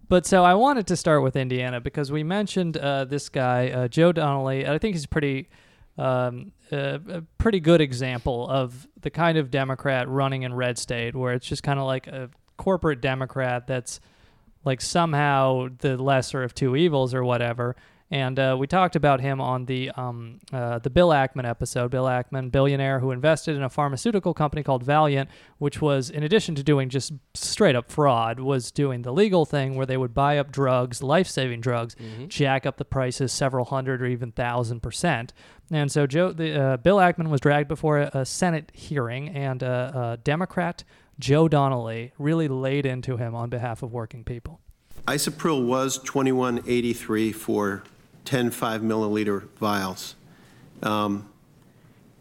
[0.07, 3.87] but so I wanted to start with Indiana because we mentioned uh, this guy uh,
[3.87, 4.67] Joe Donnelly.
[4.67, 5.49] I think he's pretty,
[5.97, 11.15] um, uh, a pretty good example of the kind of Democrat running in red state,
[11.15, 13.99] where it's just kind of like a corporate Democrat that's
[14.63, 17.75] like somehow the lesser of two evils or whatever.
[18.11, 21.89] And uh, we talked about him on the um, uh, the Bill Ackman episode.
[21.89, 26.53] Bill Ackman, billionaire who invested in a pharmaceutical company called Valeant, which was, in addition
[26.55, 30.37] to doing just straight up fraud, was doing the legal thing where they would buy
[30.37, 31.95] up drugs, life saving drugs,
[32.27, 35.33] jack up the prices several hundred or even thousand percent.
[35.71, 39.63] And so Joe, the, uh, Bill Ackman was dragged before a, a Senate hearing, and
[39.63, 40.83] uh, uh, Democrat
[41.17, 44.59] Joe Donnelly really laid into him on behalf of working people.
[45.07, 47.83] Isuprel was 2183 for
[48.25, 50.15] 10 5 milliliter vials.
[50.83, 51.29] Um,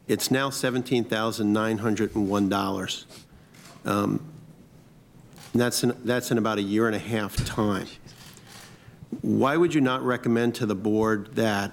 [0.07, 3.05] It's now $17,901.
[3.87, 4.21] Um,
[5.55, 7.87] That's in, that's in about a year and a half time.
[9.23, 11.73] Why would you not recommend to the board that,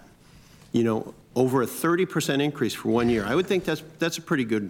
[0.71, 3.25] you know, over a 30% increase for one year?
[3.25, 4.69] I would think that's, that's a pretty good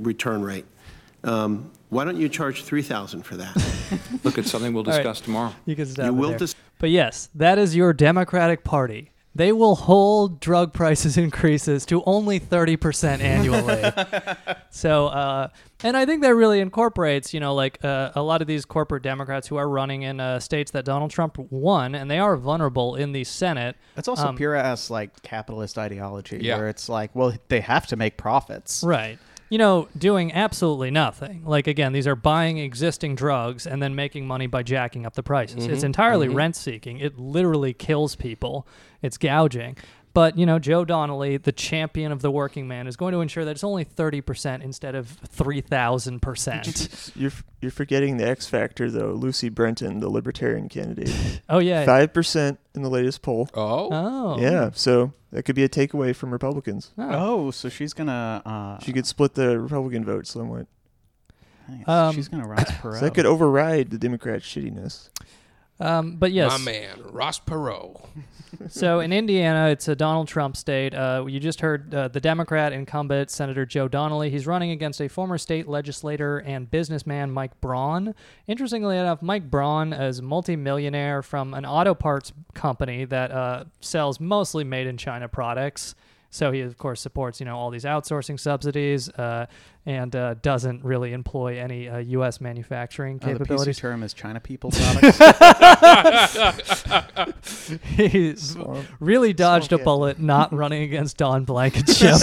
[0.00, 0.64] return rate.
[1.22, 3.54] Um, Why don't you charge 3000 for that?
[4.24, 4.96] Look at something we'll All right.
[4.98, 5.54] discuss tomorrow.
[5.66, 6.38] You can stop You it will there.
[6.38, 9.12] dis- but yes, that is your Democratic Party.
[9.32, 13.80] They will hold drug prices increases to only 30% annually.
[14.70, 15.48] so, uh,
[15.84, 19.04] and I think that really incorporates, you know, like uh, a lot of these corporate
[19.04, 22.96] Democrats who are running in uh, states that Donald Trump won, and they are vulnerable
[22.96, 23.76] in the Senate.
[23.94, 26.56] That's also Um, pure ass like capitalist ideology, Yeah.
[26.58, 28.82] where it's like, well, they have to make profits.
[28.82, 29.18] Right.
[29.50, 31.44] You know, doing absolutely nothing.
[31.44, 35.24] Like again, these are buying existing drugs and then making money by jacking up the
[35.24, 35.66] prices.
[35.66, 35.86] It's mm-hmm.
[35.86, 36.36] entirely mm-hmm.
[36.36, 36.98] rent seeking.
[36.98, 38.66] It literally kills people.
[39.02, 39.76] It's gouging.
[40.12, 43.44] But, you know, Joe Donnelly, the champion of the working man, is going to ensure
[43.44, 47.12] that it's only 30% instead of 3,000%.
[47.20, 49.12] You're you're forgetting the X factor though.
[49.12, 51.84] Lucy Brenton, the Libertarian candidate, oh, yeah.
[51.84, 53.48] five percent in the latest poll.
[53.54, 54.40] Oh, Oh.
[54.40, 56.92] Yeah, so that could be a takeaway from Republicans.
[56.96, 58.40] Oh, so she's gonna.
[58.46, 60.66] Uh, She could split the Republican vote somewhat.
[61.68, 61.86] nice.
[61.86, 62.94] Um, she's gonna Ross Perot.
[62.94, 65.10] So that could override the Democrat shittiness.
[65.80, 66.50] Um, but yes.
[66.50, 68.06] my man, Ross Perot.
[68.68, 70.94] so in Indiana, it's a Donald Trump state.
[70.94, 74.30] Uh, you just heard uh, the Democrat incumbent, Senator Joe Donnelly.
[74.30, 78.14] He's running against a former state legislator and businessman, Mike Braun.
[78.46, 84.20] Interestingly enough, Mike Braun is a multimillionaire from an auto parts company that uh, sells
[84.20, 85.94] mostly made in China products.
[86.30, 89.46] So he, of course, supports you know all these outsourcing subsidies uh,
[89.84, 92.40] and uh, doesn't really employ any uh, U.S.
[92.40, 95.18] manufacturing Uh, the PC term is China people products.
[97.84, 98.34] he
[99.00, 102.16] really dodged a bullet not running against Don Blankenship.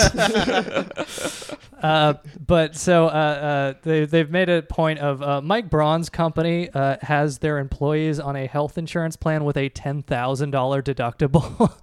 [1.82, 2.14] uh,
[2.46, 6.98] but so uh, uh, they, they've made a point of uh, Mike Braun's company uh,
[7.02, 10.06] has their employees on a health insurance plan with a $10,000
[10.84, 11.74] deductible,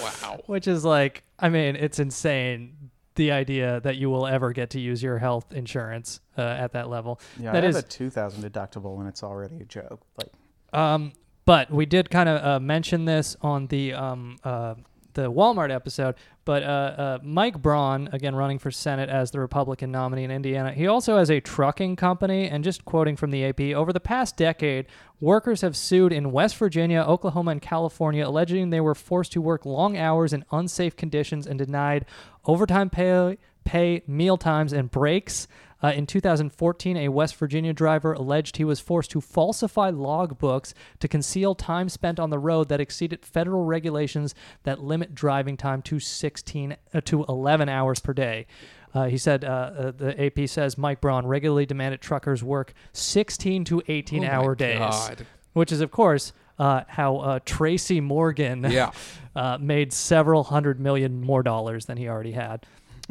[0.00, 0.40] Wow.
[0.46, 2.90] which is like, I mean, it's insane.
[3.14, 6.90] The idea that you will ever get to use your health insurance uh, at that
[6.90, 7.18] level.
[7.38, 10.02] yeah, that I is have a two thousand deductible, and it's already a joke.
[10.18, 10.30] Like,
[10.78, 11.12] Um,
[11.46, 14.74] but we did kind of uh, mention this on the um, uh,
[15.16, 16.14] the Walmart episode.
[16.44, 20.72] But uh, uh, Mike Braun, again running for Senate as the Republican nominee in Indiana,
[20.72, 22.48] he also has a trucking company.
[22.48, 24.86] And just quoting from the AP, over the past decade,
[25.18, 29.66] workers have sued in West Virginia, Oklahoma, and California, alleging they were forced to work
[29.66, 32.04] long hours in unsafe conditions and denied
[32.44, 35.48] overtime pay, pay meal times, and breaks.
[35.82, 41.06] Uh, in 2014, a West Virginia driver alleged he was forced to falsify logbooks to
[41.08, 46.00] conceal time spent on the road that exceeded federal regulations that limit driving time to
[46.00, 48.46] 16 uh, to 11 hours per day.
[48.94, 53.64] Uh, he said, uh, uh, the AP says Mike Braun regularly demanded truckers work 16
[53.64, 55.26] to 18 Oh hour days, God.
[55.52, 58.92] which is, of course, uh, how uh, Tracy Morgan Yeah.
[59.36, 62.64] uh, made several hundred million more dollars than he already had.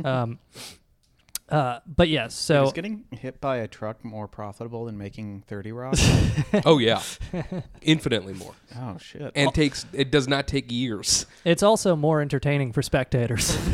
[0.04, 0.39] Um,
[1.49, 5.71] uh, but yes, so is getting hit by a truck more profitable than making 30
[5.71, 5.95] Rock?
[6.65, 7.01] Oh yeah,
[7.81, 8.53] infinitely more.
[8.77, 9.31] Oh, shit.
[9.36, 11.25] And Well- takes it does not take years.
[11.43, 13.55] it's also more entertaining for spectators.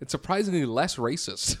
[0.00, 1.60] it's surprisingly less racist.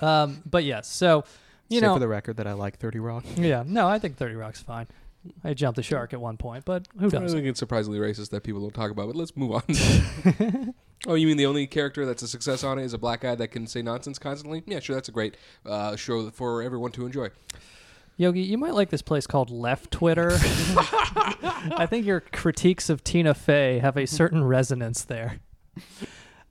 [0.00, 1.24] um, but yes, so
[1.68, 3.24] you Say know, for the record that I like 30 Rock.
[3.36, 4.86] yeah, no, I think Thirty Rock's fine.
[5.42, 7.32] I jumped the shark at one point, but who I does?
[7.32, 9.06] think it's surprisingly racist that people don't talk about.
[9.06, 10.74] But let's move on.
[11.06, 13.34] Oh, you mean the only character that's a success on it is a black guy
[13.34, 14.62] that can say nonsense constantly?
[14.66, 14.94] Yeah, sure.
[14.94, 15.36] That's a great
[15.66, 17.28] uh, show for everyone to enjoy.
[18.16, 20.30] Yogi, you might like this place called Left Twitter.
[20.36, 25.40] I think your critiques of Tina Fey have a certain resonance there.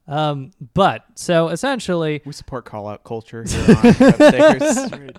[0.08, 3.78] Um, but so essentially, we support call out culture here
[4.96, 5.12] on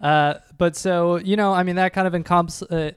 [0.00, 2.70] Uh, but so you know, I mean, that kind of encompasses.
[2.70, 2.92] uh,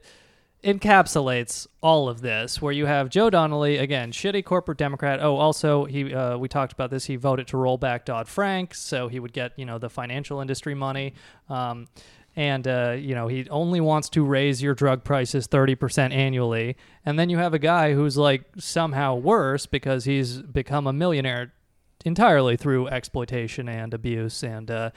[0.64, 5.20] encapsulates all of this, where you have Joe Donnelly again, shitty corporate Democrat.
[5.20, 7.06] Oh, also he, uh, we talked about this.
[7.06, 10.40] He voted to roll back Dodd Frank, so he would get you know the financial
[10.40, 11.14] industry money.
[11.48, 11.88] Um,
[12.34, 17.18] and uh, you know he only wants to raise your drug prices 30% annually and
[17.18, 21.52] then you have a guy who's like somehow worse because he's become a millionaire
[22.04, 24.90] entirely through exploitation and abuse and uh,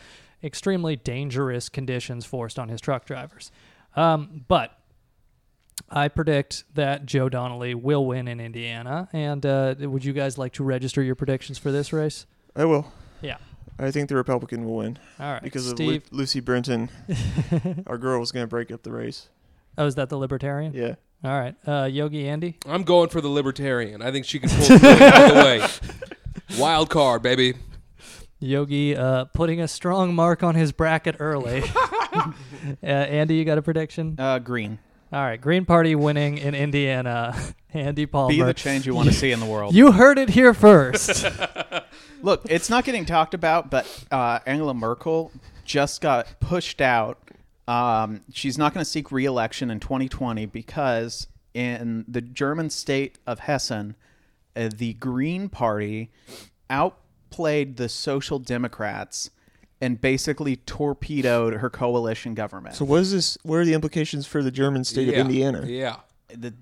[0.44, 3.52] extremely dangerous conditions forced on his truck drivers.
[3.96, 4.78] Um, but
[5.90, 9.10] I predict that Joe Donnelly will win in Indiana.
[9.14, 12.26] And uh, would you guys like to register your predictions for this race?
[12.56, 12.92] I will.
[13.22, 13.38] Yeah.
[13.78, 14.98] I think the Republican will win.
[15.20, 16.90] All right, Because of Lu- Lucy Brenton,
[17.88, 19.28] our girl was going to break up the race.
[19.78, 20.74] Oh, is that the Libertarian?
[20.74, 20.96] Yeah.
[21.24, 21.56] All right.
[21.68, 22.58] Uh, Yogi Andy?
[22.66, 24.02] I'm going for the Libertarian.
[24.02, 25.34] I think she can pull through all the
[26.54, 26.58] way.
[26.58, 27.56] Wild card, baby.
[28.40, 31.64] Yogi uh, putting a strong mark on his bracket early.
[32.14, 32.32] uh,
[32.84, 34.16] Andy, you got a prediction?
[34.18, 34.80] Uh, green.
[35.16, 35.40] All right.
[35.40, 37.34] Green Party winning in Indiana.
[37.74, 38.28] Andy Palmer.
[38.28, 39.74] Be the change you want to see in the world.
[39.74, 41.26] You heard it here first.
[42.22, 45.32] Look, it's not getting talked about, but uh, Angela Merkel
[45.64, 47.18] just got pushed out.
[47.66, 53.40] Um, she's not going to seek re-election in 2020 because in the German state of
[53.40, 53.96] Hessen,
[54.54, 56.12] uh, the Green Party
[56.70, 59.30] outplayed the Social Democrats
[59.86, 62.74] and basically torpedoed her coalition government.
[62.76, 63.38] So what is this?
[63.44, 65.64] What are the implications for the German state Yeah, of Indiana?
[65.68, 65.98] Yeah.
[66.30, 66.54] The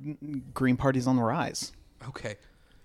[0.54, 1.72] Green Party's on the rise.
[2.10, 2.36] Okay.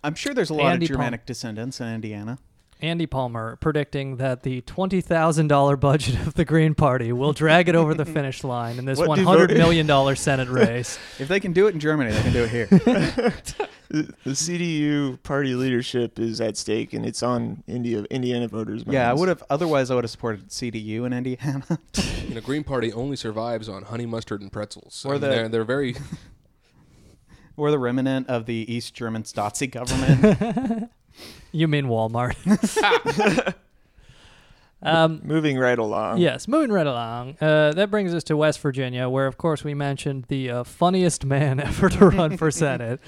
[0.05, 2.39] I'm sure there's a lot Andy of Palm- Germanic descendants in Indiana.
[2.81, 7.69] Andy Palmer predicting that the twenty thousand dollar budget of the Green Party will drag
[7.69, 10.99] it over the finish line in this What one hundred devoted- million dollar Senate race.
[11.19, 13.33] If they can do it in Germany, they can do it here.
[13.91, 18.93] The, the CDU party leadership is at stake, and it's on India Indiana voters' minds.
[18.93, 19.43] yeah, I would have.
[19.49, 21.65] Otherwise, I would have supported CDU in Indiana.
[22.29, 25.07] You know, Green Party only survives on honey mustard and pretzels.
[25.07, 25.97] Or I mean, the- they're, they're very.
[27.57, 30.91] We're the remnant of the East German Stasi government.
[31.53, 32.35] You mean Walmart?
[34.83, 36.19] um, Moving right along.
[36.19, 37.37] Yes, moving right along.
[37.41, 41.25] Uh, that brings us to West Virginia, where, of course, we mentioned the uh, funniest
[41.25, 43.01] man ever to run for Senate,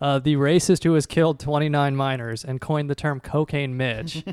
[0.00, 4.24] uh, the racist who has killed 29 minors and coined the term cocaine Mitch.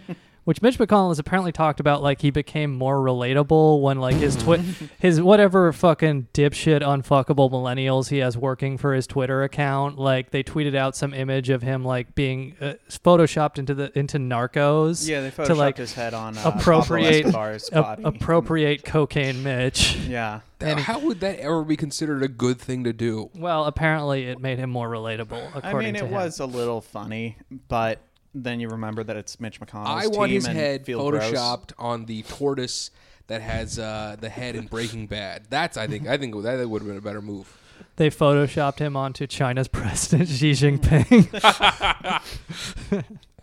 [0.48, 4.34] Which Mitch McConnell has apparently talked about, like he became more relatable when, like his
[4.38, 4.62] twit,
[4.98, 10.44] his whatever fucking dipshit unfuckable millennials he has working for his Twitter account, like they
[10.44, 15.06] tweeted out some image of him like being uh, photoshopped into the into Narcos.
[15.06, 18.04] Yeah, they to photoshopped like his head on, uh, appropriate Escobar's ap- body.
[18.06, 19.98] appropriate cocaine Mitch.
[19.98, 20.40] yeah.
[20.62, 23.32] Now, how would that ever be considered a good thing to do?
[23.36, 25.56] Well, apparently it made him more relatable.
[25.56, 26.14] I According mean, to it him.
[26.14, 27.36] was a little funny,
[27.68, 28.00] but
[28.34, 31.24] then you remember that it's Mitch McConnell's I want team his and head feel gross.
[31.24, 32.92] photoshopped on the tortoise
[33.28, 35.44] that has uh, the head in Breaking Bad.
[35.50, 37.58] That's I think I think that would have been a better move.
[37.98, 41.28] They photoshopped him onto China's president Xi Jinping.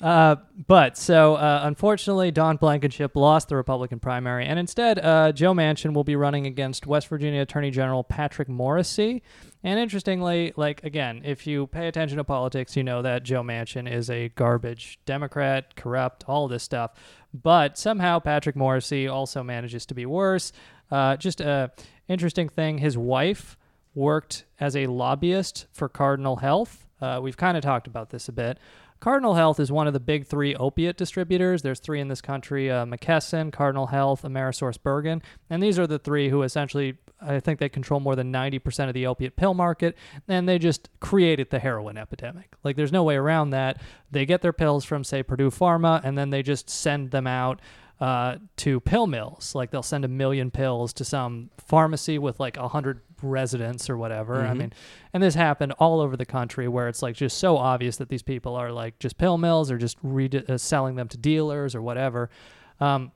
[0.00, 5.52] uh, but so uh, unfortunately, Don Blankenship lost the Republican primary, and instead, uh, Joe
[5.52, 9.22] Manchin will be running against West Virginia Attorney General Patrick Morrisey.
[9.64, 13.90] And interestingly, like again, if you pay attention to politics, you know that Joe Manchin
[13.90, 16.92] is a garbage Democrat, corrupt, all this stuff.
[17.34, 20.52] But somehow Patrick Morrisey also manages to be worse.
[20.92, 21.72] Uh, just a
[22.06, 23.56] interesting thing: his wife
[23.96, 26.86] worked as a lobbyist for Cardinal Health.
[27.00, 28.58] Uh, we've kind of talked about this a bit.
[29.00, 31.62] Cardinal Health is one of the big three opiate distributors.
[31.62, 35.98] There's three in this country: uh, McKesson, Cardinal Health, Amerisource Bergen, and these are the
[35.98, 39.96] three who essentially, I think, they control more than 90% of the opiate pill market,
[40.26, 42.54] and they just created the heroin epidemic.
[42.64, 43.80] Like, there's no way around that.
[44.10, 47.60] They get their pills from, say, Purdue Pharma, and then they just send them out
[48.00, 49.54] uh, to pill mills.
[49.54, 53.96] Like they'll send a million pills to some pharmacy with like a hundred residents or
[53.96, 54.42] whatever.
[54.42, 54.56] I Mhm.
[54.58, 54.72] mean,
[55.12, 58.22] and this happened all over the country where it's like just so obvious that these
[58.22, 61.82] people are like just pill mills or just re- uh, selling them to dealers or
[61.82, 62.30] whatever.
[62.80, 63.12] Um,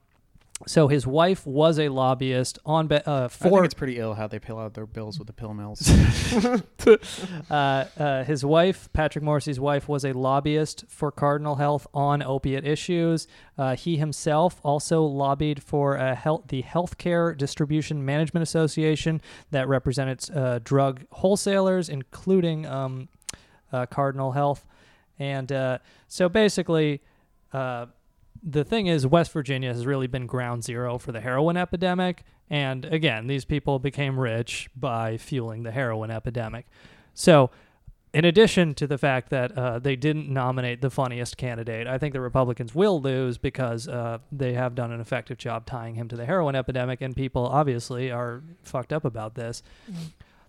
[0.67, 4.15] so his wife was a lobbyist on be- uh, I for think it's pretty ill
[4.15, 5.91] how they pill out their bills with the pill mills.
[7.51, 12.67] uh, uh, his wife, Patrick Morrisey's wife, was a lobbyist for Cardinal Health on opiate
[12.67, 13.27] issues.
[13.59, 20.31] Uh, he himself also lobbied for a health, the Healthcare Distribution Management Association that represents
[20.31, 23.09] uh, drug wholesalers, including um,
[23.73, 24.67] uh, Cardinal Health.
[25.19, 27.01] And uh, so basically,
[27.53, 27.87] uh,
[28.43, 32.25] the thing is, West Virginia has really been ground zero for the heroin epidemic.
[32.51, 36.67] And again, these people became rich by fueling the heroin epidemic.
[37.15, 37.51] So,
[38.13, 42.13] in addition to the fact that uh, they didn't nominate the funniest candidate, I think
[42.13, 46.17] the Republicans will lose because uh, they have done an effective job tying him to
[46.17, 49.63] the heroin epidemic, and people obviously are fucked up about this.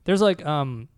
[0.03, 0.89] There's like um,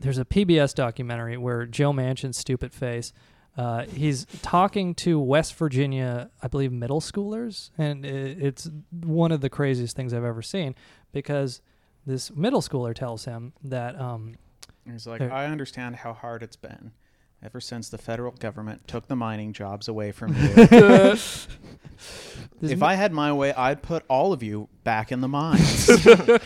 [0.00, 3.14] there's a PBS documentary where Joe Manchin's stupid face.
[3.56, 9.40] Uh, he's talking to West Virginia, I believe, middle schoolers, and i it's one of
[9.40, 10.74] the craziest things I've ever seen
[11.12, 11.60] because
[12.06, 14.36] this middle schooler tells him that um,
[14.90, 16.92] He's like, I understand how hard it's been
[17.42, 21.16] ever since the federal government took the mining jobs away from you.
[22.62, 25.90] If I had my way, I'd put all of you back in the mines.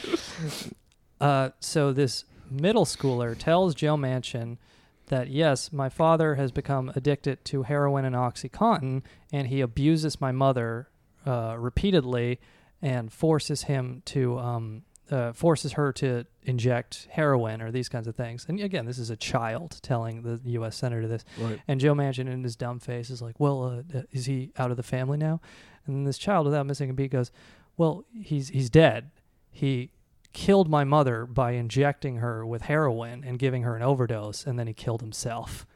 [1.21, 4.59] Uh, so this middle schooler tells Joe Manchin
[5.07, 9.03] that yes, my father has become addicted to heroin and OxyContin,
[9.33, 10.89] and he abuses my mother
[11.27, 12.41] uh, repeatedly
[12.83, 18.17] and forces him to um, uh, forces her to inject heroin or these kinds of
[18.17, 18.47] things.
[18.49, 20.77] And again, this is a child telling the U.S.
[20.77, 21.25] senator this.
[21.39, 21.61] Right.
[21.69, 24.71] And Joe Manchin, in his dumb face, is like, "Well, uh, uh, is he out
[24.71, 25.41] of the family now?"
[25.87, 27.31] And then this child, without missing a beat, goes,
[27.77, 29.11] "Well, he's he's dead.
[29.51, 29.91] He
[30.35, 34.67] killed my mother by injecting her with heroin and giving her an overdose, and then
[34.67, 35.67] he killed himself."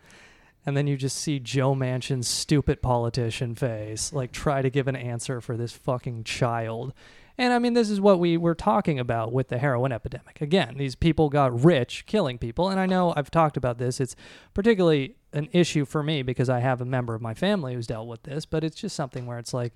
[0.67, 4.97] And then you just see Joe Manchin's stupid politician face, like try to give an
[4.97, 6.93] answer for this fucking child.
[7.39, 10.41] And I mean, this is what we were talking about with the heroin epidemic.
[10.41, 12.69] Again, these people got rich killing people.
[12.69, 14.01] And I know I've talked about this.
[14.01, 14.17] It's
[14.53, 18.09] particularly an issue for me because I have a member of my family who's dealt
[18.09, 19.73] with this, but it's just something where it's like,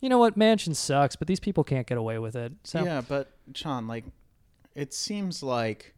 [0.00, 2.52] you know what, Manchin sucks, but these people can't get away with it.
[2.64, 4.04] So yeah, but Sean, like,
[4.74, 5.94] it seems like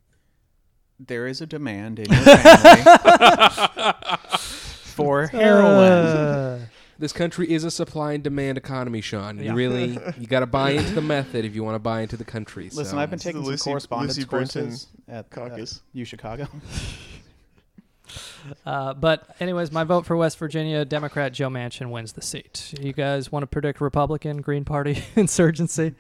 [0.99, 3.93] there is a demand in your family
[4.39, 6.67] for heroin.
[6.99, 9.39] This country is a supply and demand economy, Sean.
[9.39, 9.55] You Yeah.
[9.55, 12.25] really you got to buy into the method if you want to buy into the
[12.27, 12.65] country.
[12.65, 12.99] Listen, so.
[12.99, 15.79] I've been taking some Lucy- correspondence Lucy Brenton courses at caucus.
[15.79, 16.47] uh, U Chicago.
[18.64, 22.74] Uh, but anyways, my vote for West Virginia, Democrat Joe Manchin wins the seat.
[22.80, 25.95] You guys want to predict Republican Green Party insurgency?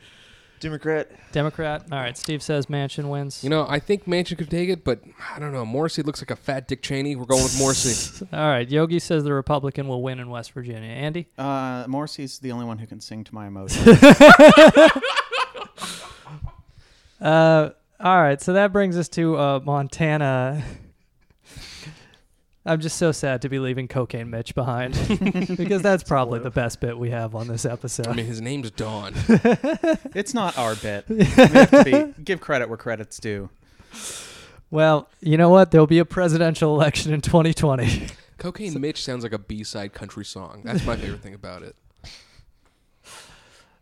[0.60, 1.10] Democrat.
[1.32, 1.84] Democrat.
[1.90, 2.16] All right.
[2.18, 3.42] Steve says Manchin wins.
[3.42, 5.00] You know, I think Manchin could take it, but
[5.34, 5.64] I don't know.
[5.64, 7.16] Morrisey looks like a fat Dick Cheney.
[7.16, 8.28] We're going with Morrisey.
[8.32, 8.68] All right.
[8.68, 10.90] Yogi says the Republican will win in West Virginia.
[10.90, 11.28] Andy.
[11.38, 13.86] Uh, Morrisey's the only one who can sing to my emotions.
[17.20, 17.70] Uh,
[18.00, 18.40] all right.
[18.40, 20.62] So that brings us to uh, Montana.
[22.70, 24.94] I'm just so sad to be leaving Cocaine Mitch behind
[25.56, 28.06] because that's probably the best bit we have on this episode.
[28.06, 29.12] I mean, his name's Don.
[30.14, 31.04] it's not our bit.
[31.08, 33.50] We have to be, give credit where credit's due.
[34.70, 35.72] Well, you know what?
[35.72, 38.06] There'll be a presidential election in 2020.
[38.38, 40.62] Cocaine Mitch sounds like a B-side country song.
[40.64, 41.74] That's my favorite thing about it.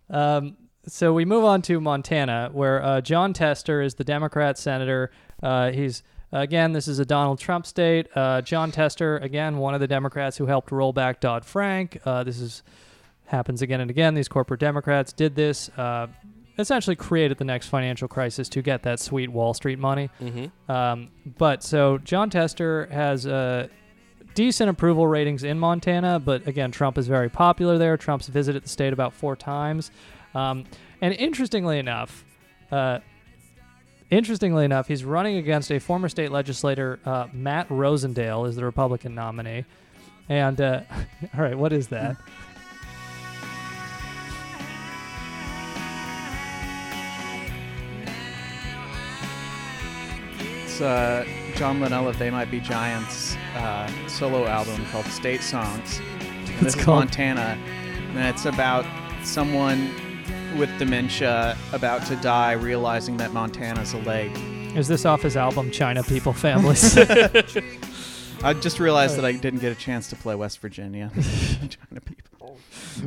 [0.09, 5.11] Um, so we move on to Montana, where uh, Jon Tester is the Democrat senator.
[5.43, 6.03] Uh, he's
[6.33, 8.09] again, this is a Donald Trump state.
[8.15, 12.01] Uh, Jon Tester, again, one of the Democrats who helped roll back Dodd Frank.
[12.05, 12.63] Uh, this is
[13.27, 14.15] happens again and again.
[14.15, 15.69] These corporate Democrats did this.
[15.77, 16.07] Uh,
[16.59, 20.11] essentially created the next financial crisis to get that sweet Wall Street money.
[20.21, 20.51] Mhm.
[20.69, 21.09] Um,
[21.39, 23.69] but so Jon Tester has uh,
[24.35, 27.97] decent approval ratings in Montana, but again, Trump is very popular there.
[27.97, 29.91] Trump's visited the state about four times.
[30.35, 30.65] Um,
[31.01, 32.25] and interestingly enough,
[32.73, 32.99] uh,
[34.11, 39.15] interestingly enough, he's running against a former state legislator, uh, Matt Rosendale, is the Republican
[39.15, 39.65] nominee.
[40.29, 40.81] And uh,
[41.35, 42.17] all right, what is that?
[50.65, 51.25] It's uh,
[51.57, 56.01] John Linnell of They Might Be Giants uh, solo album called State Songs.
[56.21, 57.59] And It's this is called- Montana,
[58.15, 58.85] and it's about
[59.25, 59.91] someone
[60.59, 64.37] with dementia about to die, realizing that Montana's a lake.
[64.77, 66.97] Is this off his album China People Families?
[68.43, 71.11] I just realized that I didn't get a chance to play West Virginia.
[71.17, 72.59] China people.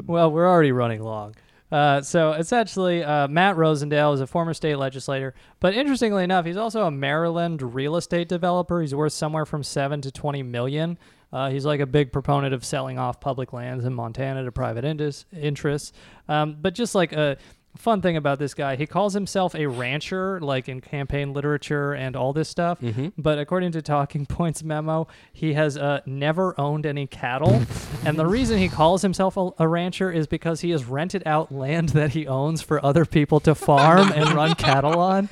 [0.07, 1.35] well, we're already running long.
[1.71, 6.57] Uh, so essentially, uh, Matt Rosendale is a former state legislator, but interestingly enough, he's
[6.57, 8.81] also a Maryland real estate developer.
[8.81, 10.97] He's worth somewhere from seven to twenty million.
[11.33, 14.83] Uh, he's like a big proponent of selling off public lands in Montana to private
[14.83, 15.93] indus- interests.
[16.27, 17.37] Um, but just like a
[17.77, 22.17] fun thing about this guy, he calls himself a rancher, like in campaign literature and
[22.17, 22.79] all this stuff.
[23.17, 27.61] But according to Talking Points memo, he has uh, never owned any cattle.
[28.05, 31.49] and the reason he calls himself a, a rancher is because he has rented out
[31.49, 35.29] land that he owns for other people to farm and run cattle on.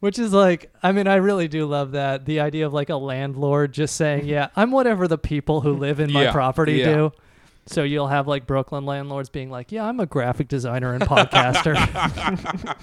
[0.00, 2.24] Which is like, I mean, I really do love that.
[2.24, 6.00] The idea of like a landlord just saying, yeah, I'm whatever the people who live
[6.00, 6.94] in my Yeah, property yeah.
[6.94, 7.12] do.
[7.66, 11.76] So you'll have like Brooklyn landlords being like, yeah, I'm a graphic designer and podcaster.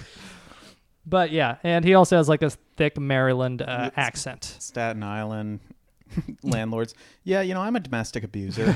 [1.06, 4.56] but yeah, and he also has like a thick Maryland uh, accent.
[4.60, 5.58] Staten Island
[6.44, 6.94] landlords.
[7.24, 8.74] Yeah, you know, I'm a domestic abuser.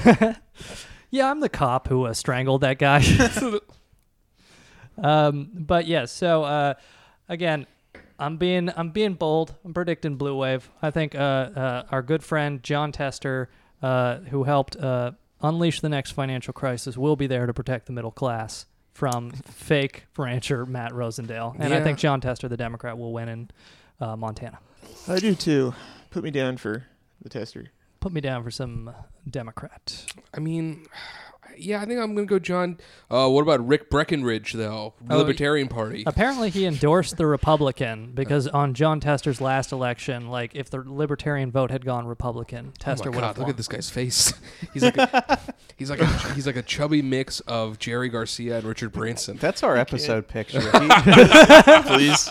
[1.10, 3.04] Yeah, I'm the cop who uh, strangled that guy.
[4.98, 6.74] um, but yeah, so uh,
[7.28, 7.66] again,
[8.22, 9.54] I'm being I'm being bold.
[9.64, 10.70] I'm predicting blue wave.
[10.80, 13.50] I think uh, uh, our good friend Jon Tester,
[13.82, 17.92] uh, who helped uh, unleash the next financial crisis, will be there to protect the
[17.92, 21.56] middle class from fake rancher Matt Rosendale.
[21.58, 23.50] And I think Jon Tester, the Democrat, will win in
[24.00, 24.60] uh, Montana.
[25.08, 25.74] I do too.
[26.10, 26.84] Put me down for
[27.22, 27.72] the tester.
[27.98, 28.92] Put me down for some
[29.28, 30.04] Democrat.
[30.34, 30.86] I mean,
[31.56, 32.78] yeah, I think I'm gonna go John.
[33.10, 34.94] Uh, what about Rick Breckenridge though?
[35.08, 36.04] Oh, Libertarian Party.
[36.06, 41.50] Apparently, he endorsed the Republican because on Jon Tester's last election, like if the Libertarian
[41.50, 44.32] vote had gone Republican, Tester oh would God, have look at this guy's face.
[44.72, 45.38] He's like a,
[45.76, 49.36] he's like a, he's like a chubby mix of Jerry Garcia and Richard Branson.
[49.36, 50.60] That's our episode picture.
[51.86, 52.30] Please.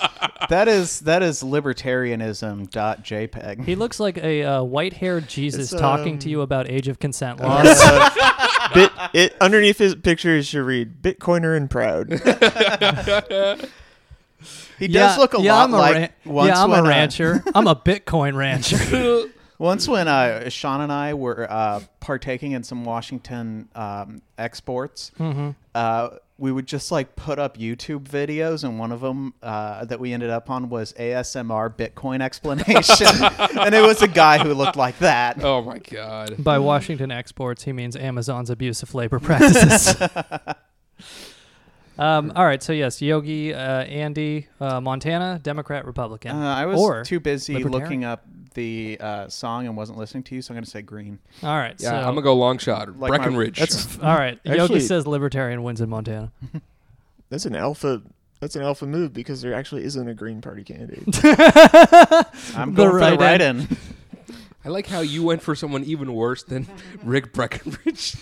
[0.49, 3.63] That is that is libertarianism.jpg.
[3.63, 6.99] He looks like a uh, white-haired Jesus It's, talking um, to you about age of
[6.99, 7.67] consent laws.
[7.67, 12.09] Uh, bit it underneath his picture it should read Bitcoiner and proud.
[14.79, 16.83] He does look a yeah, lot I'm a like ran- once yeah, I'm when, a
[16.83, 17.43] uh, rancher.
[17.53, 19.29] I'm a Bitcoin rancher.
[19.61, 25.55] Once when uh, Sean and I were uh, partaking in some Washington um, exports, Mhm.
[25.75, 26.09] uh,
[26.39, 30.13] we would just like put up YouTube videos, and one of them uh, that we
[30.13, 33.05] ended up on was ASMR Bitcoin explanation,
[33.59, 35.43] and it was a guy who looked like that.
[35.43, 36.43] Oh my god!
[36.43, 39.95] By Washington exports, he means Amazon's abusive labor practices.
[41.99, 46.31] um, all right, so yes, Yogi, uh, Andy, uh, Montana, Democrat, Republican.
[46.35, 47.83] Uh, I was or too busy Libertarian.
[47.83, 50.81] looking up the uh, song and wasn't listening to you, so I'm going to say
[50.81, 51.19] green.
[51.43, 52.89] All right, Yeah, so I'm gonna go long shot.
[52.99, 53.59] Like my- Breckenridge.
[53.59, 54.39] That's all right.
[54.45, 56.31] Yogi Actually- says Libertarian wins in Montana.
[57.29, 58.01] that's an alpha
[58.39, 61.03] that's an alpha move because there actually isn't a Green Party candidate.
[62.55, 63.59] I'm The going for right the right end.
[63.69, 63.77] end.
[64.65, 66.67] I like how you went for someone even worse than
[67.03, 68.15] Rick Breckenridge.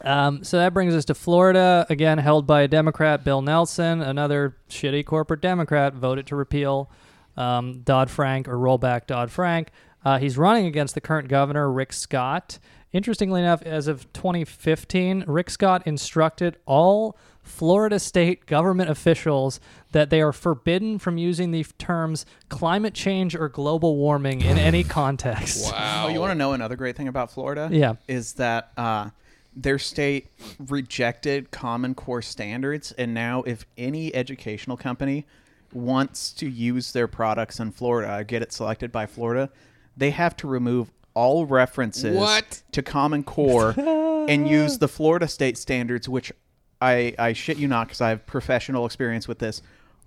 [0.00, 4.56] Um, so that brings us to Florida, again held by a Democrat, Bill Nelson, another
[4.68, 6.90] shitty corporate Democrat, voted to repeal
[7.36, 9.68] um, Dodd Frank or rollback Dodd Frank.
[10.04, 12.58] Uh, he's running against the current governor, Rick Scott.
[12.92, 19.60] Interestingly enough, as of 2015, Rick Scott instructed all Florida state government officials
[19.92, 24.84] that they are forbidden from using the terms climate change or global warming in any
[25.00, 25.72] context.
[25.72, 26.04] Wow.
[26.06, 27.68] Oh, you want to know another great thing about Florida?
[27.72, 27.94] Yeah.
[28.08, 29.10] Is that uh,
[29.56, 30.28] their state
[30.58, 35.26] rejected Common Core standards, and now if any educational company
[35.74, 39.50] wants to use their products in Florida, uh, get it selected by Florida,
[39.96, 42.62] they have to remove all references What?
[42.72, 46.32] to Common Core and use the Florida state standards, which
[46.80, 49.60] I, I shit you not because I have professional experience with this,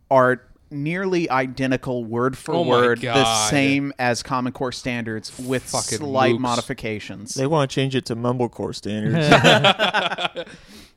[0.10, 0.42] are
[0.72, 6.36] nearly identical word for Oh word, the same as Common Core standards with Fucking slight
[6.36, 6.40] mooks.
[6.40, 7.36] modifications.
[7.36, 9.28] they want to change it to Mumblecore standards.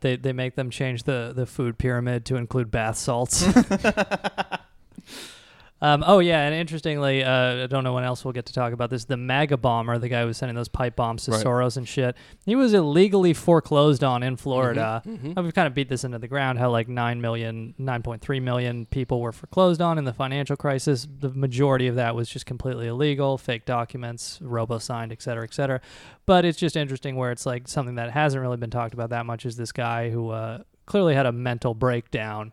[0.00, 3.44] They they make them change the the food pyramid to include bath salts.
[5.82, 8.72] um, oh yeah, and interestingly, uh, I don't know when else we'll get to talk
[8.72, 9.04] about this.
[9.06, 11.44] The MAGA bomber, the guy who was sending those pipe bombs to Right.
[11.44, 15.02] Soros and shit, he was illegally foreclosed on in Florida.
[15.06, 15.36] mhm.
[15.38, 16.58] Uh, We've kind of beat this into the ground.
[16.58, 21.06] How like 9 million, 9.3 million people were foreclosed on in the financial crisis.
[21.20, 25.54] The majority of that was just completely illegal, fake documents, robo signed, et cetera, et
[25.54, 25.80] cetera.
[26.26, 29.24] But it's just interesting where it's like something that hasn't really been talked about that
[29.26, 32.52] much is this guy who uh, clearly had a mental breakdown.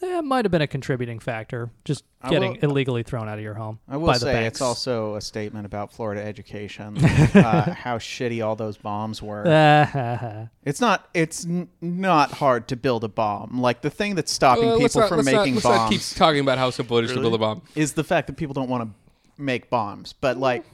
[0.00, 1.70] That might have been a contributing factor.
[1.84, 3.78] Just I getting will- illegally thrown out of your home.
[3.88, 4.56] I will by the say banks.
[4.56, 9.42] it's also a statement about Florida education, uh, how shitty all those bombs were.
[10.64, 11.08] it's not.
[11.14, 13.60] It's n- not hard to build a bomb.
[13.60, 15.76] Like the thing that's stopping Uh, let's people not- from let's not- making let's not
[15.90, 16.08] bombs.
[16.10, 17.62] keep talking about how simple it is to build a bomb.
[17.74, 20.64] Is the fact that people don't want to make bombs, but like.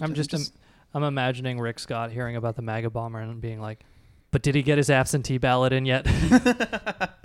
[0.00, 0.40] I'm just, im-
[0.94, 3.80] I'm imagining Rick Scott hearing about the MAGA bomber and being like,
[4.32, 6.06] "But did he get his absentee ballot in yet?"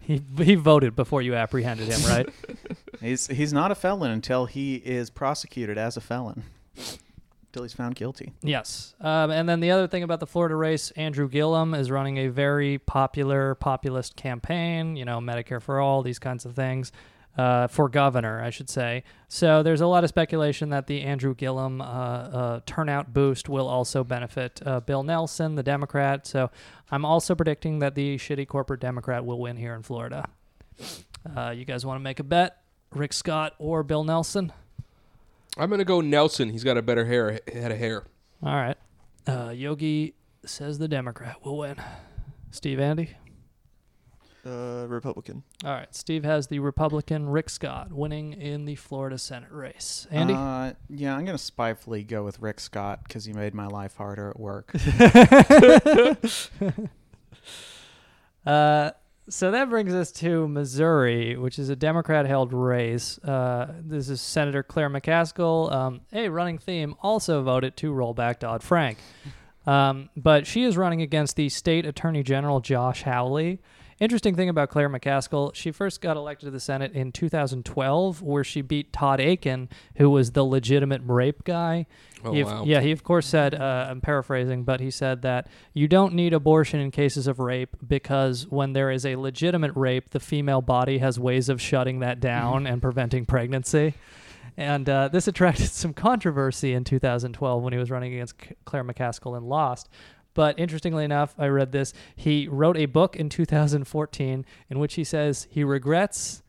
[0.00, 2.28] he he voted before you apprehended him, right?
[3.00, 6.44] He's he's not a felon until he is prosecuted as a felon.
[6.76, 8.32] Until he's found guilty.
[8.42, 8.94] Yes.
[9.00, 12.28] Um, and then the other thing about the Florida race, Andrew Gillum is running a
[12.28, 16.92] very popular populist campaign, you know, Medicare for all, these kinds of things,
[17.36, 19.04] uh, for governor, I should say.
[19.28, 23.68] So there's a lot of speculation that the Andrew Gillum uh, uh, turnout boost will
[23.68, 26.26] also benefit uh, Bill Nelson, the Democrat.
[26.26, 26.50] So
[26.90, 30.28] I'm also predicting that the shitty corporate Democrat will win here in Florida.
[31.36, 32.58] Uh, you guys want to make a bet?
[32.94, 34.52] Rick Scott or Bill Nelson?
[35.56, 36.48] I'm gonna go Nelson.
[36.48, 38.04] He's got a better hair head of hair.
[38.42, 38.76] All right.
[39.26, 40.14] Uh, Yogi
[40.44, 41.76] says the Democrat will win.
[42.50, 43.16] Steve Andy?
[44.44, 45.44] Uh, Republican.
[45.64, 45.94] All right.
[45.94, 50.08] Steve has the Republican Rick Scott winning in the Florida Senate race.
[50.10, 50.34] Andy?
[50.34, 54.30] Uh, yeah, I'm gonna spitefully go with Rick Scott because he made my life harder
[54.30, 54.72] at work.
[58.44, 58.90] Uh,
[59.28, 63.18] so that brings us to Missouri, which is a Democrat held race.
[63.18, 65.72] Uh, this is Senator Claire McCaskill.
[65.72, 68.98] Um, a running theme also voted to roll back Dodd Frank.
[69.64, 73.60] Um, but she is running against the state attorney general, Josh Hawley.
[74.02, 78.42] Interesting thing about Claire McCaskill, she first got elected to the Senate in 2012, where
[78.42, 81.86] she beat Todd Akin, who was the legitimate rape guy.
[82.24, 82.64] Oh, He wow.
[82.64, 86.32] Yeah, he of course said, uh, I'm paraphrasing, but he said that you don't need
[86.32, 90.98] abortion in cases of rape because when there is a legitimate rape, the female body
[90.98, 93.94] has ways of shutting that down and preventing pregnancy.
[94.56, 98.34] And uh, this attracted some controversy in 2012 when he was running against
[98.64, 99.88] Claire McCaskill and lost.
[100.34, 101.92] But interestingly enough, I read this.
[102.16, 106.42] He wrote a book in 2014 in which he says he regrets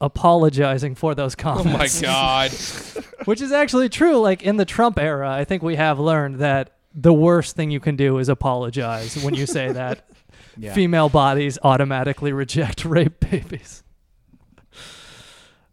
[0.00, 2.02] apologizing for those comments.
[2.02, 2.50] Oh my god.
[3.26, 4.16] Which is actually true.
[4.18, 7.78] Like in the Trump era, I think we have learned that the worst thing you
[7.78, 10.08] can do is apologize when you say that
[10.58, 10.74] Yeah.
[10.74, 13.82] female bodies automatically reject rape babies.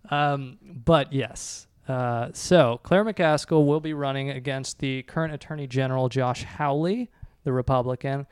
[0.09, 1.67] Um, but yes.
[1.87, 7.09] Uh, so Claire McCaskill will be running against the current Attorney General Josh Hawley,
[7.49, 8.27] the Republican.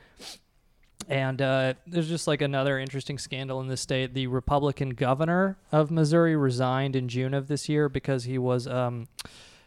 [1.08, 4.14] And uh, there's just like another interesting scandal in the state.
[4.14, 9.08] The Republican governor of Missouri resigned in June of this year because he was um,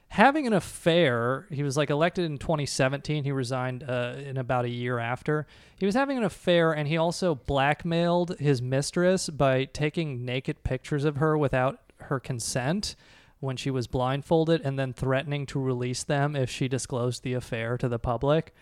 [0.10, 1.48] having an affair.
[1.52, 3.26] He was like elected in 2017.
[3.26, 5.48] He resigned uh, in about a year after.
[5.78, 11.04] He was having an affair, and he also blackmailed his mistress by taking naked pictures
[11.04, 12.96] of her without her consent
[13.42, 17.78] when she was blindfolded, and then threatening to release them if she disclosed the affair
[17.78, 18.54] to the public.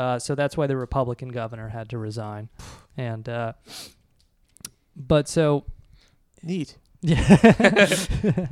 [0.00, 2.48] Uh, so that's why the Republican governor had to resign.
[2.96, 3.52] And uh,
[4.96, 5.66] but so
[6.42, 6.78] Neat.
[7.02, 7.36] yeah.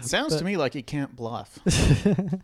[0.00, 1.58] Sounds But- to me like he can't bluff.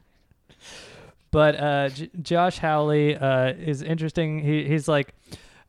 [1.31, 4.41] but uh, J- Josh Hawley uh, is interesting.
[4.41, 5.15] He, he's like,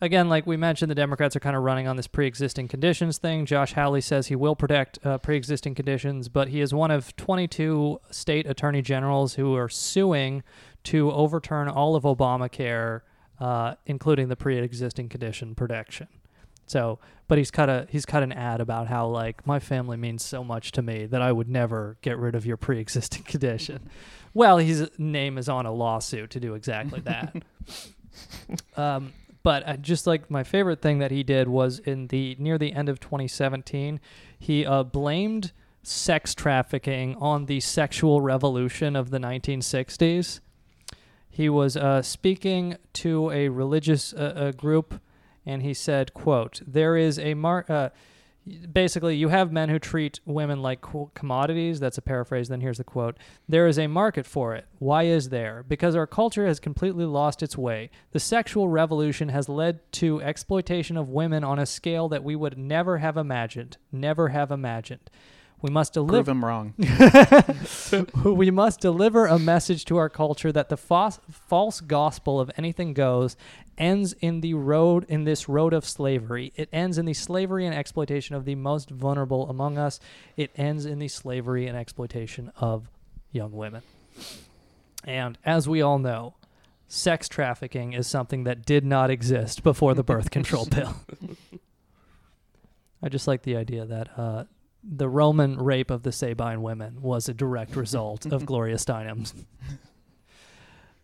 [0.01, 3.45] again, like we mentioned, the Democrats are kind of running on this pre-existing conditions thing.
[3.45, 7.99] Josh Hawley says he will protect uh, pre-existing conditions, but he is one of 22
[8.09, 10.43] state attorney generals who are suing
[10.85, 13.01] to overturn all of Obamacare,
[13.39, 16.07] uh, including the pre-existing condition protection.
[16.65, 20.23] So, but he's cut a he's cut an ad about how like my family means
[20.23, 23.89] so much to me that I would never get rid of your pre-existing condition.
[24.33, 27.35] Well, his name is on a lawsuit to do exactly that.
[28.77, 32.57] um, but uh, just like my favorite thing that he did was in the near
[32.57, 33.99] the end of 2017,
[34.37, 35.51] he uh, blamed
[35.81, 40.39] sex trafficking on the sexual revolution of the 1960s.
[41.39, 44.99] He was uh, speaking to a religious uh, group,
[45.45, 47.89] and he said, "quote There is a mar." Uh,
[48.73, 51.79] basically, you have men who treat women like co- commodities.
[51.79, 52.49] That's a paraphrase.
[52.49, 53.15] Then here's the quote:
[53.47, 54.65] "There is a market for it.
[54.79, 55.63] Why is there?
[55.65, 57.89] Because our culture has completely lost its way.
[58.11, 62.57] The sexual revolution has led to exploitation of women on a scale that we would
[62.57, 63.77] never have imagined.
[63.93, 65.09] Never have imagined."
[65.61, 66.31] We must Prove deliver.
[66.31, 66.73] him wrong.
[68.23, 72.93] we must deliver a message to our culture that the fos- false gospel of anything
[72.93, 73.35] goes
[73.77, 76.53] ends in the road in this road of slavery.
[76.55, 79.99] It ends in the slavery and exploitation of the most vulnerable among us.
[80.37, 82.89] It ends in the slavery and exploitation of
[83.31, 83.81] young women.
[85.03, 86.35] And as we all know,
[86.87, 90.95] sex trafficking is something that did not exist before the birth control pill.
[93.01, 94.43] I just like the idea that uh,
[94.83, 99.33] the Roman rape of the Sabine women was a direct result of Gloria Steinem's.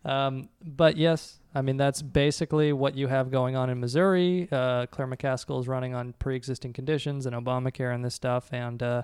[0.05, 4.47] Um, but yes, I mean that's basically what you have going on in Missouri.
[4.51, 9.03] Uh, Claire McCaskill is running on pre-existing conditions and Obamacare and this stuff, and uh,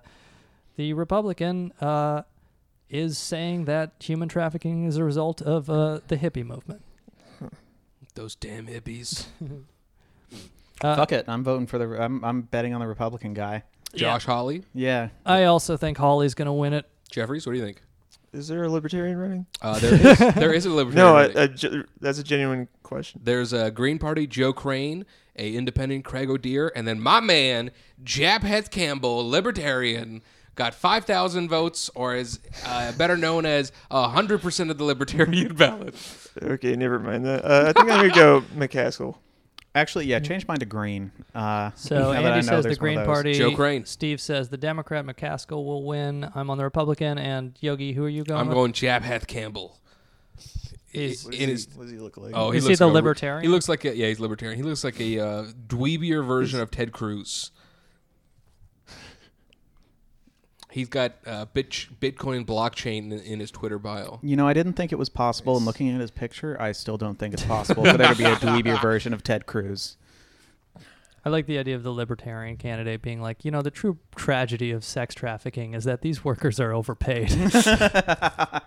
[0.76, 2.22] the Republican uh,
[2.88, 6.84] is saying that human trafficking is a result of uh, the hippie movement.
[8.15, 9.26] Those damn hippies.
[10.84, 12.01] Uh, Fuck it, I'm voting for the.
[12.01, 13.61] I'm I'm betting on the Republican guy.
[13.96, 14.64] Josh Hawley.
[14.74, 15.10] Yeah.
[15.26, 16.86] I also think Hawley's going to win it.
[17.10, 17.82] Jeffries, what do you think?
[18.34, 19.46] Is there a libertarian running?
[19.62, 20.18] Uh, there is.
[20.36, 21.14] there is a libertarian.
[21.14, 21.38] No, running.
[21.38, 23.20] a, a ge- that's a genuine question.
[23.24, 27.72] There's a Green Party Jo Crain, a independent Craig O'Dear, and then my man
[28.02, 30.22] Japheth Campbell, libertarian,
[30.56, 35.96] got 5,000 votes, or is uh, better known as 100% of the libertarian ballot.
[36.42, 37.44] Okay, never mind that.
[37.44, 39.18] Uh, I think I'm gonna go McCaskill.
[39.74, 41.11] Actually, yeah, change mine to green.
[41.34, 43.05] Uh, So now that Andy says the there's one of Green.
[43.05, 43.34] Party.
[43.34, 43.86] Jo Crain.
[43.86, 46.30] Steve says the Democrat McCaskill will win.
[46.36, 47.17] I'm on the Republican.
[47.17, 48.41] And Yogi, who are you going?
[48.41, 48.55] I'm with?
[48.55, 49.80] going Japheth Campbell.
[50.93, 52.34] Is- What in does, his, he, what does he look like?
[52.36, 53.43] oh, he Is he the like a- libertarian?
[53.43, 54.57] He looks like a, yeah, he's libertarian.
[54.57, 57.51] He looks like a uh, dweebier version of Ted Cruz.
[60.72, 61.69] He's got uh, bit,
[61.99, 64.19] Bitcoin blockchain in, in his Twitter bio.
[64.24, 65.57] You know, I didn't think it was possible.
[65.57, 68.24] And looking at his picture, I still don't think it's possible for there to be
[68.24, 69.97] a dweebier version of Ted Cruz.
[71.24, 74.72] I like the idea of the libertarian candidate being like, you know, the true tragedy
[74.72, 77.30] of sex trafficking is that these workers are overpaid.
[77.30, 78.63] the,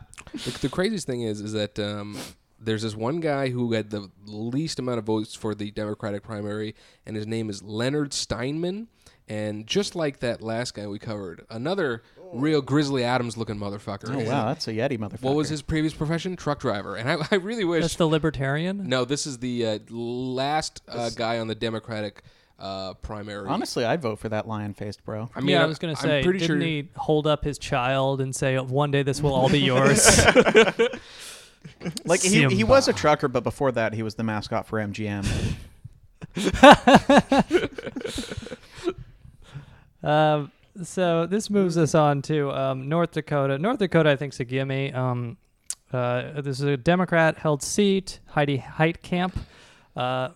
[0.60, 2.16] the craziest thing is, is that um,
[2.60, 6.76] there's this one guy who had the least amount of votes for the Democratic primary,
[7.04, 8.88] and his name is Leonard Steinman.
[9.26, 12.02] And just like that last guy we covered, another
[12.34, 14.14] real Grizzly Adams looking motherfucker.
[14.14, 15.22] Oh, wow, that's a Yeti motherfucker.
[15.22, 16.36] What was his previous profession?
[16.36, 16.96] Truck driver.
[16.96, 17.82] And I, I really wish.
[17.82, 18.86] That's the libertarian.
[18.88, 22.22] no, this is the uh, last uh, guy on the Democratic
[22.58, 23.48] uh, primary.
[23.48, 25.30] Honestly, I'd vote for that lion-faced bro.
[25.34, 27.44] I mean, yeah, I I- was gonna I'm say, pretty didn't sure- he hold up
[27.44, 30.06] his child and say, "One day this will all be yours"?
[32.04, 35.24] Like he, he was a trucker, but before that, he was the mascot for MGM.
[40.04, 40.52] Um,
[40.82, 43.58] so this moves us on to um, North Dakota.
[43.58, 44.92] North Dakota, I think, is a gimme.
[44.92, 45.36] Um,
[45.92, 48.20] uh, this is a Democrat-held seat.
[48.26, 49.34] Heidi Heitkamp
[49.96, 50.30] uh,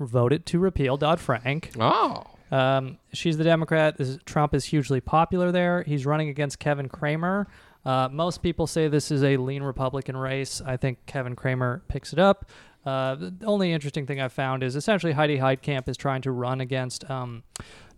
[0.00, 1.70] voted to repeal Dodd Frank.
[1.78, 2.24] Oh.
[2.50, 3.96] Um, she's the Democrat.
[3.98, 5.82] This is- Trump is hugely popular there.
[5.82, 7.46] He's running against Kevin Cramer.
[7.84, 10.62] Uh, most people say this is a lean Republican race.
[10.64, 12.50] I think Kevin Cramer picks it up.
[12.84, 16.60] Uh, the only interesting thing I've found is essentially Heidi Heitkamp is trying to run
[16.60, 17.42] against um,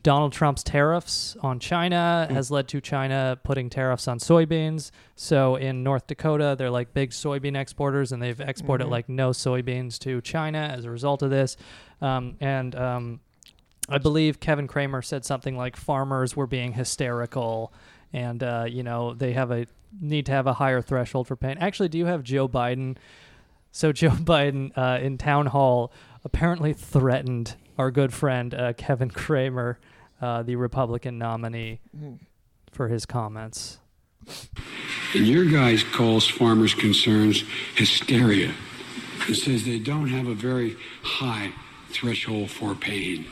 [0.09, 4.91] Donald Trump's tariffs on China has led to China putting tariffs on soybeans.
[5.17, 8.91] So in North Dakota, they're like big soybean exporters, and they've exported Mhm.
[8.91, 11.59] like no soybeans to China as a result of this.
[12.01, 13.21] Um, and um,
[13.87, 17.71] I believe Kevin Cramer said something like farmers were being hysterical,
[18.11, 19.67] and uh, you know they have a
[20.01, 21.59] need to have a higher threshold for pain.
[21.61, 22.97] Actually, do you have Joe Biden?
[23.73, 25.93] So Joe Biden uh, in town hall
[26.25, 29.79] apparently threatened our good friend uh, Kevin Cramer,
[30.21, 32.19] uh, the Republican nominee, Mhm.
[32.73, 33.79] for his comments.
[35.15, 37.43] And your guys calls farmers' concerns
[37.77, 38.53] hysteria
[39.27, 41.53] and says they don't have a very high
[41.91, 43.25] threshold for pain.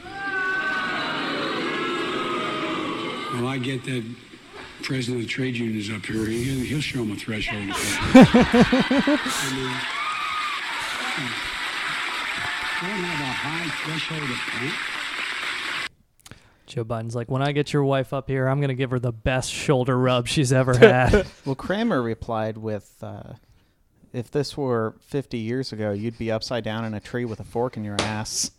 [3.34, 4.02] Well, I get that
[4.82, 6.24] president of the trade union is up here.
[6.26, 8.14] He, he'll show them a threshold of pain.
[8.14, 9.76] I mean,
[12.80, 14.72] they don't have a high threshold of pain.
[16.76, 19.10] Joe Biden's like, when I get your wife up here, I'm gonna give her the
[19.10, 21.26] best shoulder rub she's ever had.
[21.46, 23.32] well, Cramer replied with, uh,
[24.12, 27.44] "If this were 50 years ago, you'd be upside down in a tree with a
[27.44, 28.50] fork in your ass."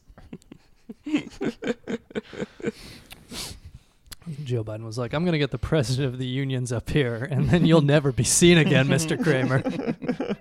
[4.43, 7.15] Joe Biden was like, I'm going to get the president of the unions up here,
[7.29, 9.21] and then you'll never be seen again, Mr.
[9.21, 9.63] Cramer.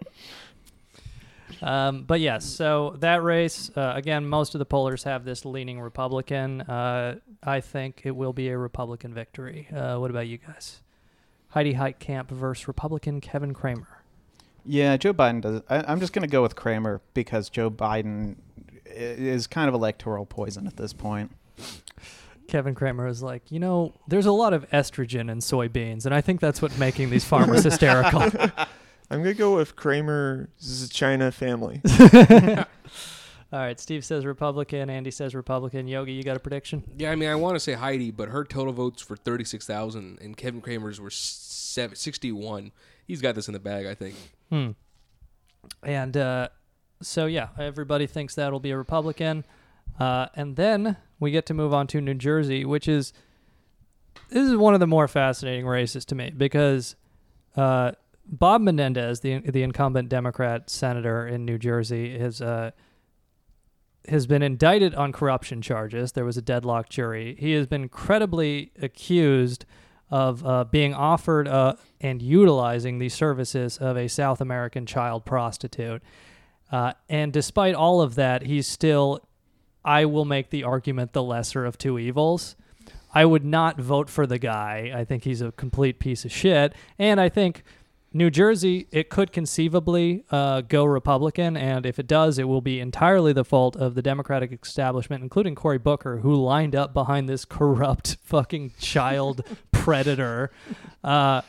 [1.66, 5.80] um, but yes, so that race, uh, again, most of the pollers have this leaning
[5.80, 6.60] Republican.
[6.60, 9.68] Uh, I think it will be a Republican victory.
[9.74, 10.80] Uh, what about you guys?
[11.48, 14.02] Heidi Heitkamp versus Republican Kevin Cramer.
[14.64, 15.62] Yeah, Joe Biden does.
[15.68, 18.36] I, I'm just going to go with Cramer because Joe Biden
[18.84, 21.32] is kind of electoral poison at this point.
[22.46, 26.20] Kevin Cramer was like, you know, there's a lot of estrogen in soybeans, and I
[26.20, 28.30] think that's what's making these farmers hysterical.
[29.10, 31.80] I'm gonna go with Cramer's China family.
[33.52, 35.86] All right, Steve says Republican, Andy says Republican.
[35.86, 36.82] Yogi, you got a prediction?
[36.96, 40.36] Yeah, I mean, I want to say Heidi, but her total votes for 36,000 and
[40.36, 42.72] Kevin Cramer's were seven, 61.
[43.06, 44.16] He's got this in the bag, I think.
[44.50, 44.70] Hmm.
[45.84, 46.48] And uh,
[47.00, 49.44] so, yeah, everybody thinks that'll be a Republican.
[49.98, 53.12] Uh, and then we get to move on to New Jersey, which is
[54.28, 56.96] this is one of the more fascinating races to me because
[57.56, 57.92] uh,
[58.26, 62.72] Bob Menendez, the the incumbent Democrat senator in New Jersey, is uh,
[64.08, 66.12] has been indicted on corruption charges.
[66.12, 67.36] There was a deadlock jury.
[67.38, 69.64] He has been credibly accused
[70.10, 76.02] of uh, being offered uh, and utilizing the services of a South American child prostitute.
[76.70, 79.20] Uh, and despite all of that, he's still,
[79.84, 82.56] I will make the argument, the lesser of two evils.
[83.14, 84.92] I would not vote for the guy.
[84.94, 86.74] I think he's a complete piece of shit.
[86.98, 87.64] And I think
[88.12, 92.80] New Jersey, it could conceivably uh, go Republican, and if it does, it will be
[92.80, 97.44] entirely the fault of the Democratic establishment, including Cory Booker, who lined up behind this
[97.44, 100.50] corrupt fucking child predator.
[101.04, 101.42] Uh,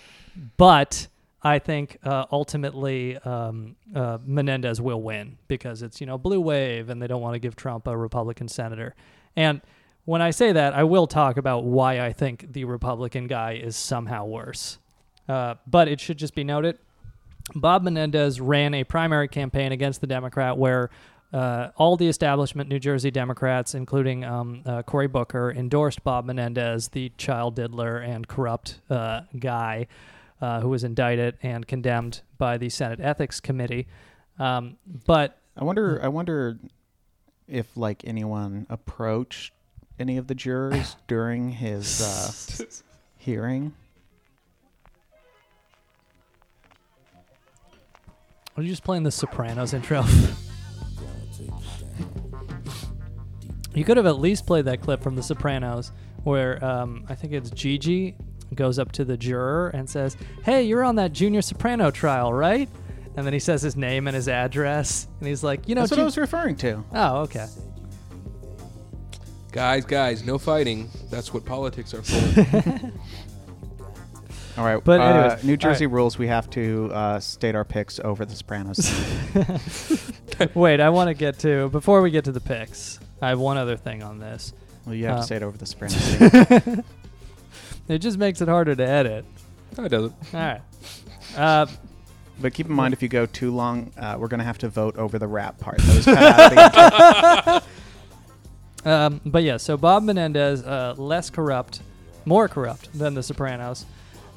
[0.57, 1.07] but
[1.41, 6.89] I think uh, ultimately um, uh, Menendez will win because it's you know blue wave,
[6.89, 8.95] and they don't want to give Trump a Republican senator.
[9.35, 9.61] And
[10.05, 13.75] when I say that, I will talk about why I think the Republican guy is
[13.75, 14.79] somehow worse.
[15.27, 16.77] Uh, but it should just be noted
[17.55, 20.89] Bob Menendez ran a primary campaign against the Democrat where
[21.33, 26.89] uh, all the establishment New Jersey Democrats, including um, uh, Cory Booker, endorsed Bob Menendez,
[26.89, 29.87] the child diddler and corrupt uh, guy
[30.41, 33.87] uh, who was indicted and condemned by the Senate Ethics Committee.
[34.39, 36.57] Um, but I wonder, I wonder
[37.47, 39.53] if like anyone approached
[39.99, 42.65] any of the jurors during his uh,
[43.17, 43.73] hearing.
[48.57, 50.03] Are you just playing the Sopranos intro?
[53.75, 55.91] you could have at least played that clip from The Sopranos
[56.23, 58.15] where um, I think it's Gigi
[58.55, 62.67] goes up to the juror and says, Hey, you're on that Junior Soprano trial, right?
[63.15, 65.07] And then he says his name and his address.
[65.19, 66.83] And he's like, You know, That's what Ju- I was referring to.
[66.93, 67.45] Oh, okay.
[69.51, 70.89] Guys, guys, no fighting.
[71.09, 72.91] That's what politics are for.
[74.57, 75.93] All right, But uh, anyways, New Jersey right.
[75.93, 76.17] rules.
[76.17, 78.91] We have to uh, state our picks over The Sopranos.
[80.55, 83.57] Wait, I want to get to, before we get to the picks, I have one
[83.57, 84.53] other thing on this.
[84.85, 86.85] well, you have Uh, to say it over The Sopranos.
[87.89, 89.23] It just makes it harder to edit.
[89.77, 90.13] no, it doesn't.
[90.33, 90.61] All right.
[91.37, 91.65] Uh,
[92.41, 94.97] but keep in mind, if you go too long, uh, we're gonna have to vote
[94.97, 95.77] over the rap part.
[95.77, 96.55] That was cut out of
[97.53, 97.63] the
[98.83, 98.91] intro.
[98.91, 101.79] Um, but yeah, so Bob Menendez, uh, less corrupt,
[102.25, 103.85] more corrupt than The Sopranos.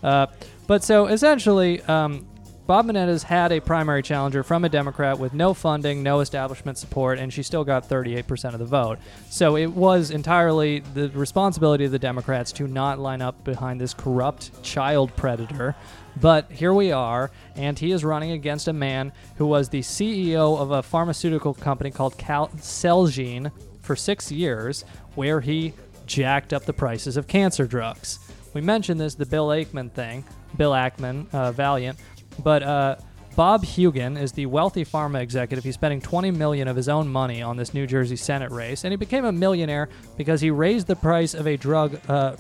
[0.03, 0.26] Uh,
[0.66, 2.26] but so essentially, um,
[2.70, 7.18] Bob Menendez had a primary challenger from a Democrat with no funding, no establishment support,
[7.18, 9.01] and she still got 38% of the vote.
[9.28, 13.92] So it was entirely the responsibility of the Democrats to not line up behind this
[13.92, 15.74] corrupt child predator.
[16.20, 20.57] But here we are, and he is running against a man who was the CEO
[20.57, 24.84] of a pharmaceutical company called Cal- Celgene for six years,
[25.16, 25.72] where he
[26.07, 28.30] jacked up the prices of cancer drugs.
[28.53, 30.24] We mentioned this, the Bill Ackman thing,
[30.57, 31.98] Bill Ackman, uh, Valeant,
[32.42, 32.96] but uh,
[33.36, 35.64] Bob Hugin is the wealthy pharma executive.
[35.64, 38.92] He's spending 20 million of his own money on this New Jersey Senate race, and
[38.92, 42.36] he became a millionaire because he raised the price of a drug, uh,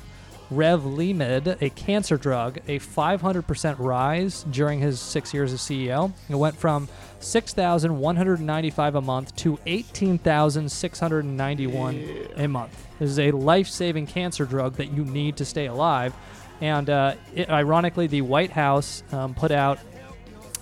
[0.52, 6.12] Revlimid, a cancer drug, a 500% rise during his six years as CEO.
[6.28, 6.88] It went from
[7.20, 12.86] 6,195 a month to 18,691 a month.
[12.98, 16.14] This is a life-saving cancer drug that you need to stay alive.
[16.60, 19.78] And uh, it, ironically, the White House um, put out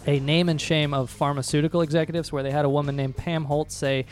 [0.07, 3.71] a name and shame of pharmaceutical executives where they had a woman named Pam Holt
[3.71, 4.07] say,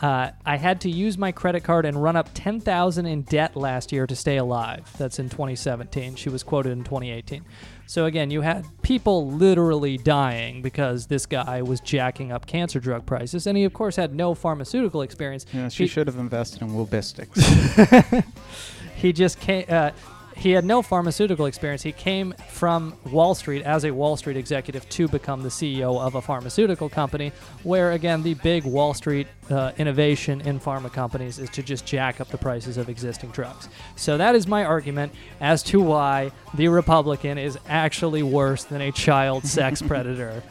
[0.00, 3.90] uh, I had to use my credit card and run up 10,000 in debt last
[3.92, 4.88] year to stay alive.
[4.98, 6.14] That's in 2017.
[6.14, 7.44] She was quoted in 2018.
[7.86, 13.06] So again, you had people literally dying because this guy was jacking up cancer drug
[13.06, 15.46] prices, and he of course had no pharmaceutical experience.
[15.52, 18.24] yeah, she He- should have invested in Woolbistics.
[18.96, 19.64] he just came.
[19.68, 19.90] Uh,
[20.38, 21.82] he had no pharmaceutical experience.
[21.82, 26.14] He came from Wall Street as a Wall Street executive to become the CEO of
[26.14, 27.32] a pharmaceutical company,
[27.64, 32.20] where again the big Wall Street uh, innovation in pharma companies is to just jack
[32.20, 33.68] up the prices of existing drugs.
[33.96, 38.92] So that is my argument as to why the Republican is actually worse than a
[38.92, 40.42] child sex predator,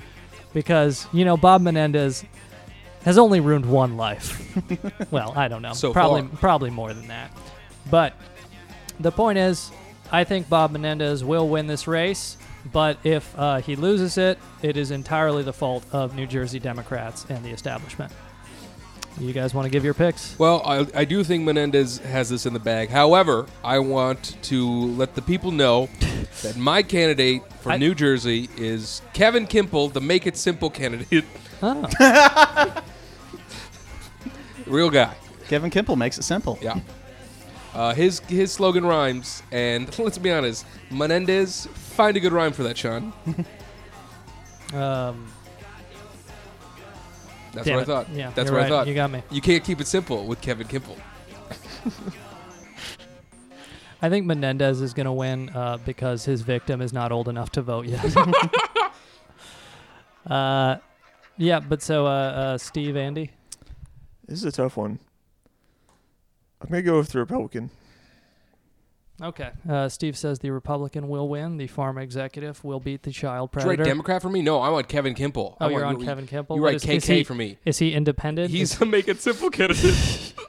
[0.53, 2.25] because you know Bob Menendez
[3.03, 4.53] has only ruined one life.
[5.11, 5.71] well, I don't know.
[5.71, 6.38] So probably far.
[6.39, 7.31] probably more than that.
[7.89, 8.13] But
[9.00, 9.72] the point is,
[10.12, 12.38] I think Bob Menendez will win this race.
[12.72, 17.26] But if uh, he loses it, it is entirely the fault of New Jersey Democrats
[17.30, 18.12] and the establishment.
[19.20, 20.38] You guys want to give your picks?
[20.38, 22.89] Well, I, I do think Menendez has this in the bag.
[22.89, 25.89] However, I want to let the people know
[26.43, 31.26] that my candidate from I- New Jersey is Kevin Kimple, the Make It Simple candidate.
[31.64, 31.88] Oh.
[34.68, 35.16] Real guy.
[35.48, 36.60] Kevin Kimple makes it simple.
[36.62, 36.80] Yeah.
[37.78, 42.63] Uh, his his slogan rhymes, and let's be honest, Menendez, find a good rhyme for
[42.63, 43.13] that, Sean.
[44.73, 45.32] Um,
[47.53, 47.86] That's Damn what I it.
[47.86, 48.09] thought.
[48.13, 48.65] Yeah, that's you're what right.
[48.65, 48.88] I thought.
[48.88, 49.23] You got me.
[49.32, 50.97] You can't keep it simple with Kevin Kimple.
[54.01, 57.49] I think Menendez is going to win uh, because his victim is not old enough
[57.51, 58.13] to vote yet.
[60.30, 60.75] uh,
[61.38, 63.32] yeah, but so uh, uh, Steve, Andy,
[64.28, 64.99] This is a tough one.
[66.62, 67.70] I'm gonna go with the Republican.
[69.22, 69.51] okay.
[69.70, 71.58] Uh, Steve says the Republican will win.
[71.58, 73.84] The pharma executive will beat the child Did you predator.
[73.84, 74.41] write Democrat for me?
[74.41, 75.55] No, I want Kevin Kimple.
[75.60, 76.55] Oh, I'm you're on Kevin Kimple.
[76.55, 77.58] You What write is- is KK he- for me.
[77.66, 78.49] Is he independent?
[78.51, 80.34] He's Is- a make it simple candidate.
[80.38, 80.41] Uh,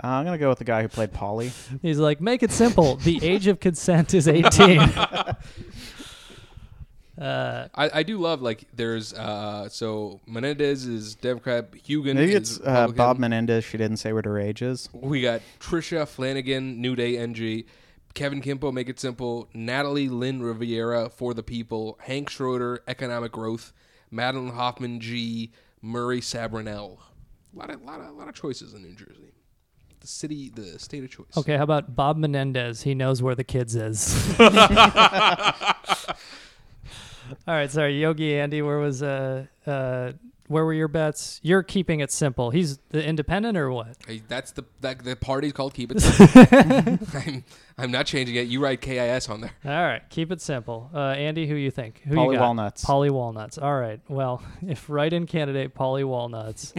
[0.06, 1.52] I'm gonna go with the guy who played Polly.
[1.82, 2.96] He's like, make it simple.
[2.96, 4.80] The age of consent is 18.
[7.20, 12.58] uh, I, I do love like there's uh so Menendez is Democrat, Hugin Maybe is
[12.58, 13.64] it's uh, Bob Menendez.
[13.64, 14.88] She didn't say what her age is.
[14.92, 17.64] We got Trisha Flanagan, New Day NG,
[18.14, 23.72] Kevin Kimple, Make It Simple, Natalie Lynn Rivera for the People, Hank Schroeder, Economic Growth,
[24.10, 26.98] Madeline Hoffman G, Murray Sabrinell.
[27.54, 29.32] A lot of lot of lot of choices in New Jersey.
[30.00, 31.34] The city, the state of choice.
[31.36, 32.82] okay, how about Bob Menendez?
[32.82, 34.36] He knows where the kids is.
[37.46, 38.62] All right, sorry, Yogi Andy.
[38.62, 40.12] Where was uh uh
[40.48, 41.40] where were your bets?
[41.42, 42.50] You're keeping it simple.
[42.50, 43.96] He's the independent or what?
[44.06, 46.98] Hey, that's the that, the party's called Keep It Simple.
[47.18, 47.44] I'm
[47.78, 48.46] I'm not changing it.
[48.46, 49.52] You write KIS on there.
[49.64, 50.90] All right, keep it simple.
[50.94, 52.02] Uh, Andy, who you think?
[52.06, 52.46] Who Polly you got?
[52.46, 52.84] Walnuts.
[52.84, 53.58] Paulie Walnuts.
[53.58, 54.00] All right.
[54.08, 56.72] Well, if write-in candidate Paulie Walnuts.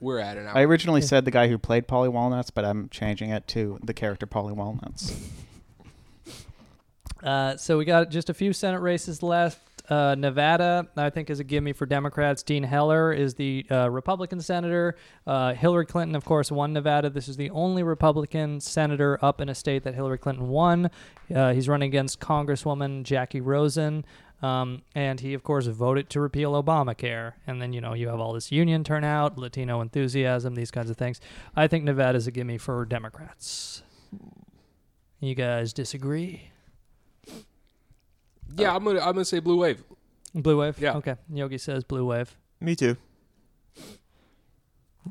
[0.00, 0.46] We're at it.
[0.46, 3.92] I originally said the guy who played Paulie Walnuts, but I'm changing it to the
[3.92, 5.14] character Paulie Walnuts.
[7.22, 9.60] Uh, so we got just a few Senate races left.
[9.90, 12.44] Uh, Nevada, I think, is a gimme for Democrats.
[12.44, 14.94] Dean Heller is the uh, Republican senator.
[15.26, 17.10] Uh, Hillary Clinton, of course, won Nevada.
[17.10, 20.90] This is the only Republican senator up in a state that Hillary Clinton won.
[21.34, 24.04] Uh, he's running against Congresswoman Jackie Rosen.
[24.42, 27.32] Um, and he, of course, voted to repeal Obamacare.
[27.46, 30.96] And then, you know, you have all this union turnout, Latino enthusiasm, these kinds of
[30.96, 31.20] things.
[31.56, 33.82] I think Nevada is a gimme for Democrats.
[35.18, 36.50] You guys disagree?
[38.56, 39.82] Yeah, I'm gonna I'm gonna say Blue Wave.
[40.34, 40.78] Blue wave.
[40.78, 40.96] Yeah.
[40.96, 41.16] Okay.
[41.32, 42.36] Yogi says blue wave.
[42.60, 42.96] Me too.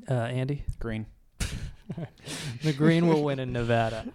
[0.10, 1.08] Uh, Andy, Green.
[2.64, 4.06] the green will win in Nevada.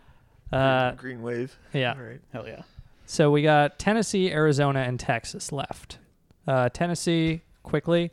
[0.52, 1.56] Uh, Green wave.
[1.72, 1.92] yeah.
[1.92, 2.20] All right.
[2.32, 2.62] Hell yeah.
[3.06, 5.98] So we got Tennessee, Arizona, and Texas left.
[6.46, 8.10] Uh, Tennessee, quickly,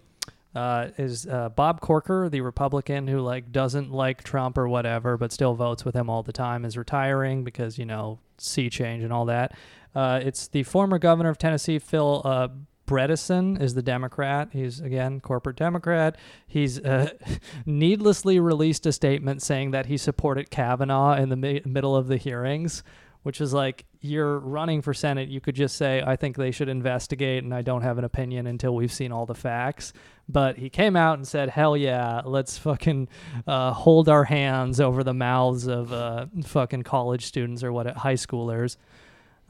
[0.55, 5.31] uh, is uh, Bob Corker, the Republican who like doesn't like Trump or whatever, but
[5.31, 9.13] still votes with him all the time, is retiring because you know sea change and
[9.13, 9.53] all that.
[9.95, 12.47] Uh, it's the former governor of Tennessee, Phil uh,
[12.87, 14.49] Bredesen, is the Democrat.
[14.51, 16.17] He's again corporate Democrat.
[16.47, 17.11] He's uh,
[17.65, 22.17] needlessly released a statement saying that he supported Kavanaugh in the mi- middle of the
[22.17, 22.83] hearings
[23.23, 25.29] which is like you're running for Senate.
[25.29, 28.47] You could just say, I think they should investigate, and I don't have an opinion
[28.47, 29.93] until we've seen all the facts.
[30.27, 33.09] But he came out and said, hell yeah, let's fucking
[33.45, 38.15] uh, hold our hands over the mouths of uh, fucking college students or what, high
[38.15, 38.77] schoolers.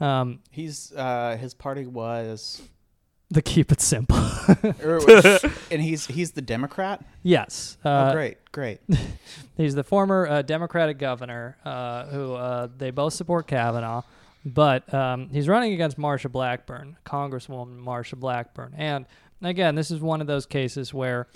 [0.02, 2.60] Um, He's uh, his party was,
[3.30, 4.18] the keep it simple.
[5.70, 7.04] and he's he's the Democrat.
[7.22, 7.78] yes.
[7.84, 8.80] Uh, oh, great, great.
[9.56, 14.02] He's the former uh, Democratic governor uh, who uh, they both support Kavanaugh,
[14.44, 18.74] but um, he's running against Marsha Blackburn, Congresswoman Marsha Blackburn.
[18.76, 19.06] And
[19.42, 21.28] again, this is one of those cases where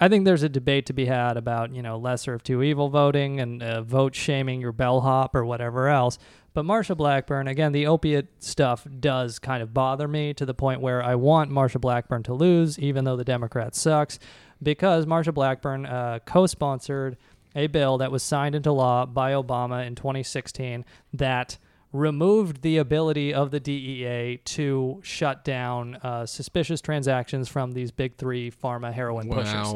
[0.00, 2.88] I think there's a debate to be had about, you know, lesser of two evil
[2.88, 6.18] voting and uh, vote shaming your bellhop or whatever else.
[6.54, 10.80] But Marsha Blackburn, again, the opiate stuff does kind of bother me to the point
[10.80, 14.18] where I want Marsha Blackburn to lose, even though the Democrat sucks,
[14.62, 17.16] because Marsha Blackburn uh, co sponsored
[17.54, 20.84] a bill that was signed into law by Obama in 2016
[21.14, 21.58] that
[21.92, 28.16] removed the ability of the DEA to shut down uh, suspicious transactions from these big
[28.16, 29.68] three pharma heroin pushers.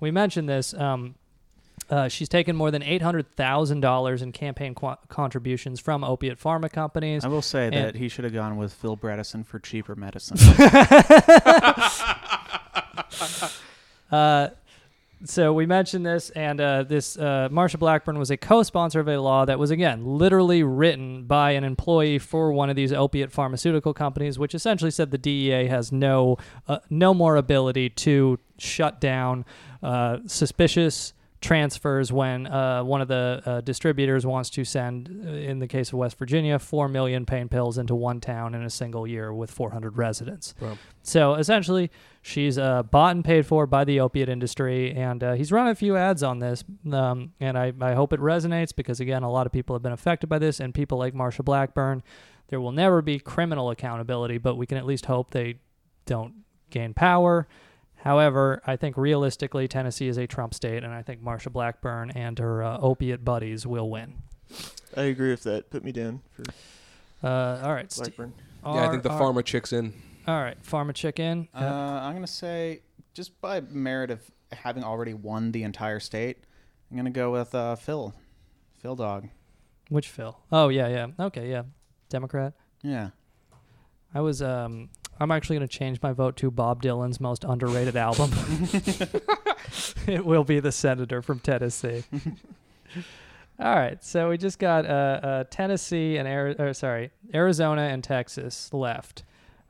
[0.00, 0.74] We mentioned this.
[0.74, 1.14] Um,
[1.88, 6.38] uh, she's taken more than eight hundred thousand dollars in campaign qu- contributions from opiate
[6.38, 7.24] pharma companies.
[7.24, 10.36] I will say And- that he should have gone with Phil Bredesen for cheaper medicine.
[14.10, 14.48] Uh,
[15.24, 19.20] so we mentioned this, and uh, this uh, Marsha Blackburn was a co-sponsor of a
[19.20, 23.94] law that was again literally written by an employee for one of these opiate pharmaceutical
[23.94, 29.44] companies, which essentially said the DEA has no uh, no more ability to shut down
[29.82, 35.58] uh, suspicious transfers when uh, one of the uh, distributors wants to send, uh, in
[35.58, 39.06] the case of West Virginia, 4 million pain pills into one town in a single
[39.06, 40.54] year with 400 residents.
[40.60, 40.76] Wow.
[41.02, 45.50] So essentially, she's uh, bought and paid for by the opiate industry, and uh, he's
[45.50, 46.62] run a few ads on this.
[46.92, 49.92] Um, and I, I hope it resonates because, again, a lot of people have been
[49.92, 52.02] affected by this, and people like Marsha Blackburn.
[52.48, 55.56] There will never be criminal accountability, but we can at least hope they
[56.04, 56.34] don't
[56.68, 57.48] gain power.
[58.02, 62.38] However, I think realistically, Tennessee is a Trump state, and I think Marsha Blackburn and
[62.38, 64.14] her uh, opiate buddies will win.
[64.96, 65.70] I agree with that.
[65.70, 66.44] Put me down for
[67.26, 68.32] Uh, all right, Ste- Blackburn.
[68.64, 69.92] Yeah, I think the Are- pharma chick's in.
[70.26, 71.48] All right, Pharma Chicken.
[71.54, 72.82] Uh, I'm gonna say
[73.14, 76.44] just by merit of having already won the entire state,
[76.90, 78.14] I'm gonna go with uh, Phil,
[78.78, 79.28] Phil Dog.
[79.88, 80.38] Which Phil?
[80.52, 81.06] Oh yeah, yeah.
[81.18, 81.62] Okay, yeah.
[82.10, 82.52] Democrat.
[82.82, 83.10] Yeah.
[84.14, 84.90] I was um
[85.20, 88.30] I'm actually going to change my vote to Bob Dylan's most underrated album.
[90.06, 92.04] it will be The Senator from Tennessee.
[93.60, 98.02] All right, so we just got uh, uh, Tennessee and Ari- or, sorry Arizona and
[98.02, 99.22] Texas left.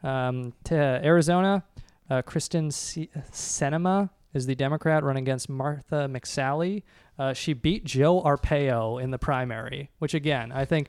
[0.04, 1.64] Um, t- Arizona,
[2.08, 6.84] uh, Kyrsten C- Sinema is the Democrat running against Martha McSally.
[7.18, 10.88] Uh, she beat Joe Arpaio in the primary, which again I think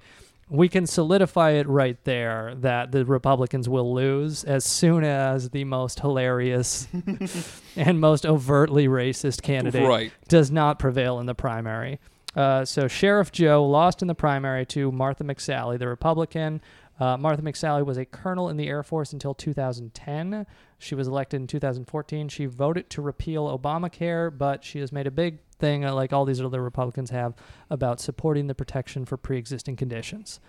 [0.54, 5.64] we can solidify it right there that the Republicans will lose as soon as the
[5.64, 6.90] most hilarious
[7.78, 10.12] and most overtly racist candidate Right.
[10.28, 12.00] does not prevail in the primary.
[12.36, 16.62] Uh, so Sheriff Joe lost in the primary to Martha McSally, the Republican.
[17.02, 20.46] Uh, Martha McSally was a colonel in the Air Force until 2010.
[20.78, 22.30] She was elected in 2014.
[22.30, 26.26] She voted to repeal Obamacare, but she has made a big thing, uh, like all
[26.26, 27.34] these other Republicans have,
[27.72, 30.40] about supporting the protection for pre existing conditions,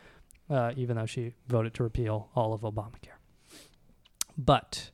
[0.51, 3.17] uh, even though she voted to repeal all of Obamacare.
[4.37, 4.91] But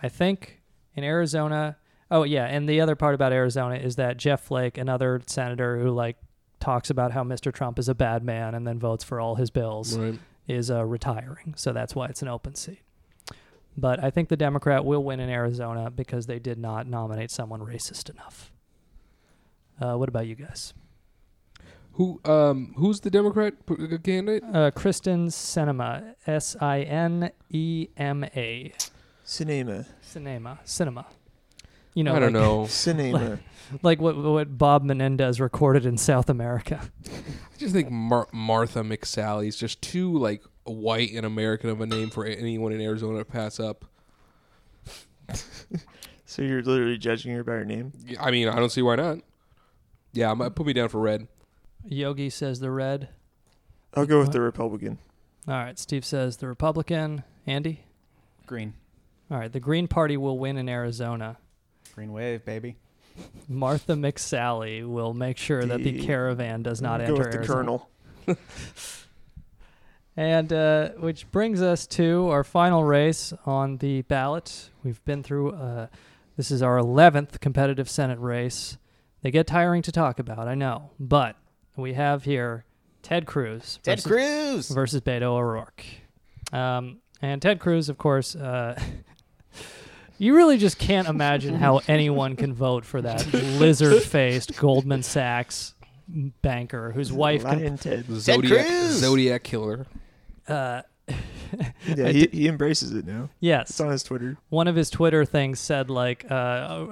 [0.00, 0.62] I think
[0.94, 1.76] in Arizona,
[2.12, 5.90] oh yeah, and the other part about Arizona is that Jeff Flake, another senator who
[5.90, 6.18] like
[6.60, 7.52] talks about how Mr.
[7.52, 10.18] Trump is a bad man and then votes for all his bills, Right.
[10.50, 11.54] Is uh, retiring.
[11.56, 12.80] So that's why it's an open seat.
[13.76, 17.60] But I think the Democrat will win in Arizona because they did not nominate someone
[17.60, 18.52] racist enough.
[19.80, 20.74] Uh, what about you guys?
[21.92, 24.42] Who um who's the Democrat p- candidate?
[24.44, 28.72] Uh, Kyrsten Sinema, S I N E M A.
[29.24, 29.86] Cinema.
[30.00, 30.58] Cinema.
[30.64, 31.06] Cinema.
[31.94, 32.66] You know, I don't like- know.
[32.66, 33.38] Cinema.
[33.72, 36.80] Like, like what what Bob Menendez recorded in South America.
[37.06, 41.86] I just think Mar- Martha McSally is just too like white and American of a
[41.86, 43.84] name for anyone in Arizona to pass up.
[46.24, 47.92] So you're literally judging her by her name?
[48.06, 49.18] Yeah, I mean, I don't see why not.
[50.12, 51.26] Yeah, I'm, uh, put me down for red.
[51.84, 53.08] Yogi says the red.
[53.94, 54.98] I'll go with the Republican.
[55.48, 57.24] All right, Steve says the Republican.
[57.48, 57.82] Andy?
[58.46, 58.74] Green.
[59.28, 61.38] All right, the Green Party will win in Arizona.
[62.00, 62.76] Green wave, baby.
[63.46, 67.30] Martha McSally will make sure that the The- caravan does not I'll enter go with
[67.32, 67.56] the Arizona.
[67.56, 67.90] Colonel.
[70.16, 74.70] And uh, which brings us to our final race on the ballot.
[74.82, 75.52] We've been through.
[75.52, 75.86] Uh,
[76.36, 78.76] this is our eleventh competitive Senate race.
[79.22, 81.36] They get tiring to talk about, I know, but
[81.76, 82.64] we have here
[83.02, 83.78] Ted Cruz.
[83.82, 84.68] Ted versus- Cruz!
[84.70, 85.84] versus Beto O'Rourke.
[86.52, 88.34] Um, and Ted Cruz, of course.
[88.34, 88.78] Uh,
[90.20, 95.72] You really just can't imagine how anyone can vote for that lizard-faced Goldman Sachs
[96.42, 98.04] banker whose wife can Lion Ted.
[98.10, 99.86] Zodiac Zodiac killer.
[100.46, 100.82] uh,
[101.96, 103.30] Yeah, he, he embraces it now.
[103.40, 104.36] Yes, It's on his Twitter.
[104.50, 106.34] One of his Twitter things said like, uh,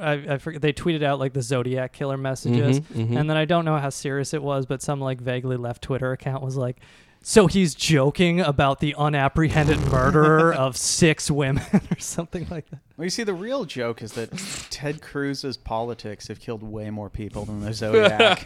[0.01, 3.16] I, I forget they tweeted out like the Zodiac killer messages, Mhm, mhm.
[3.20, 6.11] and then I don't know how serious it was, but some like vaguely left Twitter
[6.12, 6.79] account was like,
[7.23, 12.81] so he's joking about the unapprehended murderer of six women or something like that.
[12.97, 14.31] Well, you see, the real joke is that
[14.71, 18.43] Ted Cruz's politics have killed way more people than the Zodiac.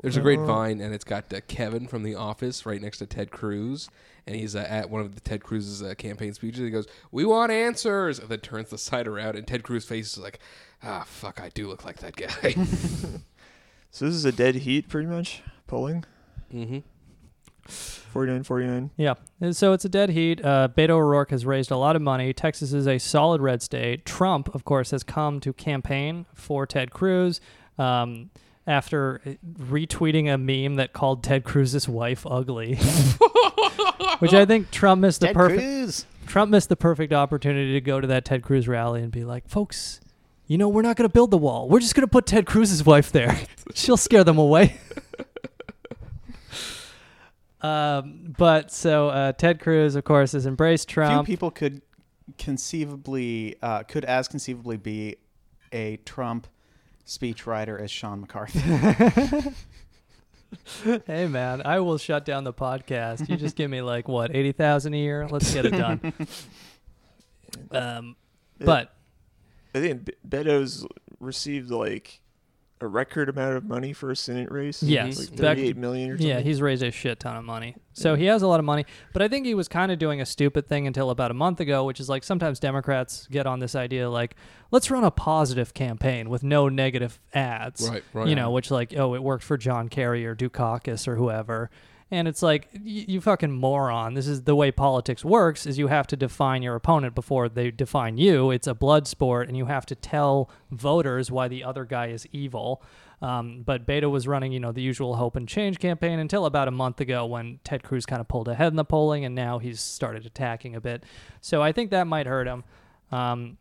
[0.00, 0.44] There's a great Oh.
[0.46, 3.88] vine, and it's got uh, Kevin from The Office right next to Ted Cruz,
[4.26, 6.60] and he's uh, at one of the Ted Cruz's uh, campaign speeches.
[6.60, 10.12] He goes, "We want answers," and then turns the side around, and Ted Cruz's face
[10.12, 10.40] is like,
[10.82, 12.52] "Ah, fuck, I do look like that guy."
[13.90, 16.04] So this is a dead heat, pretty much, polling.
[16.52, 16.78] Mm-hmm.
[17.66, 18.90] 49 49.
[18.96, 20.44] Yeah, and so it's a dead heat.
[20.44, 22.32] Uh, Beto O'Rourke has raised a lot of money.
[22.32, 24.04] Texas is a solid red state.
[24.04, 27.40] Trump, of course, has come to campaign for Ted Cruz
[27.78, 28.30] um,
[28.66, 29.20] after
[29.58, 32.76] retweeting a meme that called Ted Cruz's wife ugly,
[34.18, 35.60] which I think Trump missed the Ted perfect.
[35.60, 36.06] Cruz.
[36.26, 39.48] Trump missed the perfect opportunity to go to that Ted Cruz rally and be like,
[39.48, 40.00] folks.
[40.46, 41.70] You know, we're not going to build the wall.
[41.70, 43.40] We're just going to put Ted Cruz's wife there.
[43.74, 44.76] She'll scare them away.
[47.64, 51.26] Um, but so uh, Ted Cruz, of course, has embraced Few Trump.
[51.26, 51.80] people could
[52.36, 55.16] conceivably, uh, could as conceivably be
[55.72, 56.46] a Trump
[57.06, 58.60] speechwriter as Sean McCarthy.
[61.06, 63.28] hey man, I will shut down the podcast.
[63.28, 65.26] You just give me like what eighty thousand a year.
[65.28, 66.12] Let's get it done.
[67.70, 68.16] um,
[68.58, 68.94] but
[69.74, 70.86] I think B- Beto's
[71.18, 72.20] received like
[72.84, 74.82] a record amount of money for a Senate race.
[74.82, 76.28] Yes, like back- thirty-eight million or something.
[76.28, 77.74] Yeah, he's raised a shit ton of money.
[77.92, 78.86] So he has a lot of money.
[79.12, 81.60] But I think he was kind of doing a stupid thing until about a month
[81.60, 84.36] ago, which is like sometimes Democrats get on this idea like,
[84.70, 87.88] let's run a positive campaign with no negative ads.
[87.88, 88.28] Right, right.
[88.28, 91.70] You know, which like, oh, it worked for John Kerry or Dukakis or whoever.
[92.14, 94.14] And it's like, y- you fucking moron.
[94.14, 97.70] This is the way politics works is you have to define your opponent before they
[97.70, 98.50] define you.
[98.50, 102.26] It's a blood sport and you have to tell voters why the other guy is
[102.32, 102.82] evil.
[103.22, 106.68] Um, but Beto was running, you know, the usual hope and change campaign until about
[106.68, 109.58] a month ago when Ted Cruz kind of pulled ahead in the polling, and now
[109.58, 111.04] he's started attacking a bit.
[111.40, 112.64] So I think that might hurt him.
[113.10, 113.56] Um,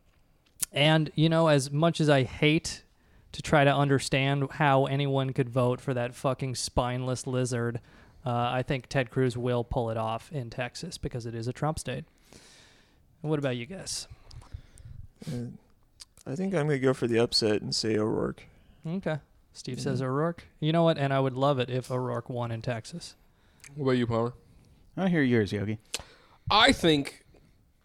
[0.74, 2.84] and you know, as much as I hate
[3.32, 7.80] to try to understand how anyone could vote for that fucking spineless lizard,
[8.26, 11.54] uh, I think Ted Cruz will pull it off in Texas because it is a
[11.54, 12.06] Trump state.
[13.22, 14.08] What about you guys?
[15.28, 15.48] Uh,
[16.26, 18.44] I think I'm gonna go for the upset and say O'Rourke.
[18.88, 19.18] Okay.
[19.54, 20.45] Steve says O'Rourke.
[20.60, 20.98] You know what?
[20.98, 23.16] And I would love it if O'Rourke won in Texas.
[23.76, 24.34] What about you, Palmer?
[24.98, 25.78] I hear yours, Yogi.
[26.50, 27.24] I think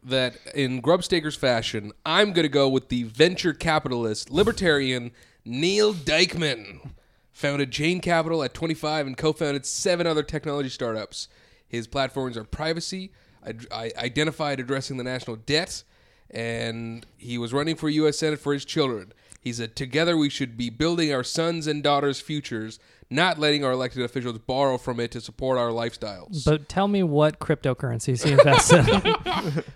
[0.02, 5.12] that in Grubstakers fashion, I'm going to go with the venture capitalist, libertarian
[5.44, 6.90] Neal Dikeman.
[7.38, 11.28] Founded Jane Capital at 25 and co founded seven other technology startups.
[11.68, 13.12] His platforms are privacy,
[13.46, 15.84] I, I identified addressing the national debt,
[16.32, 18.18] and he was running for U.S.
[18.18, 19.12] Senate for his children.
[19.40, 23.70] He said, Together we should be building our sons' and daughters' futures, not letting our
[23.70, 26.44] elected officials borrow from it to support our lifestyles.
[26.44, 29.64] But tell me what cryptocurrencies he invests in.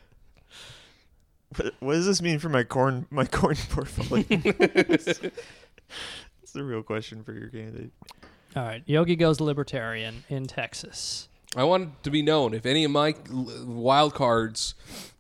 [1.57, 4.25] What, what does this mean for my corn my corn portfolio?
[6.53, 7.93] It's the real question for your candidate.
[8.55, 8.83] All right.
[8.85, 11.31] Yogi goes libertarian in Texas.
[11.57, 14.75] I want it to be known if any of my l- wild cards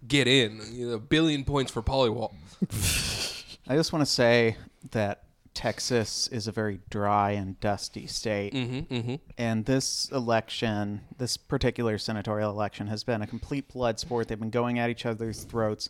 [0.07, 2.35] get in, you know, a billion points for Paliwal.
[3.67, 4.59] I just want to say
[4.91, 5.23] that
[5.55, 8.53] Texas is a very dry and dusty state.
[8.53, 9.21] Mhm, mhm.
[9.39, 14.29] And this election, this particular senatorial election, has been a complete blood sport.
[14.29, 15.89] They've been going at each other's throats,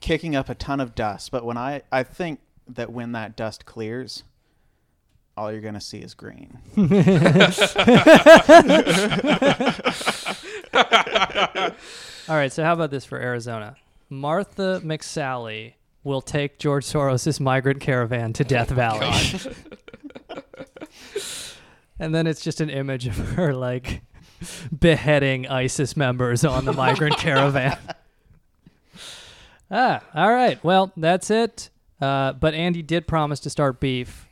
[0.00, 1.30] kicking up a ton of dust.
[1.30, 4.24] But when I, I think that when that dust clears,
[5.36, 6.58] all you're going to see is green.
[12.28, 12.52] All right.
[12.52, 13.76] So how about this for Arizona?
[14.10, 19.10] Martha McSally will take George Soros' migrant caravan to Death Valley.
[21.98, 24.02] and then it's just an image of her like
[24.78, 27.78] beheading ISIS members on the migrant caravan.
[29.70, 30.62] ah, all right.
[30.62, 31.70] Well, that's it.
[32.00, 34.28] Uh, but Andy did promise to start beef.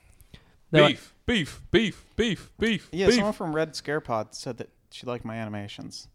[0.71, 2.89] Though- Beef, beef, beef, beef, beef.
[2.93, 3.17] Yeah, beef.
[3.17, 6.09] someone from Red Scare Pod said that she liked my animations.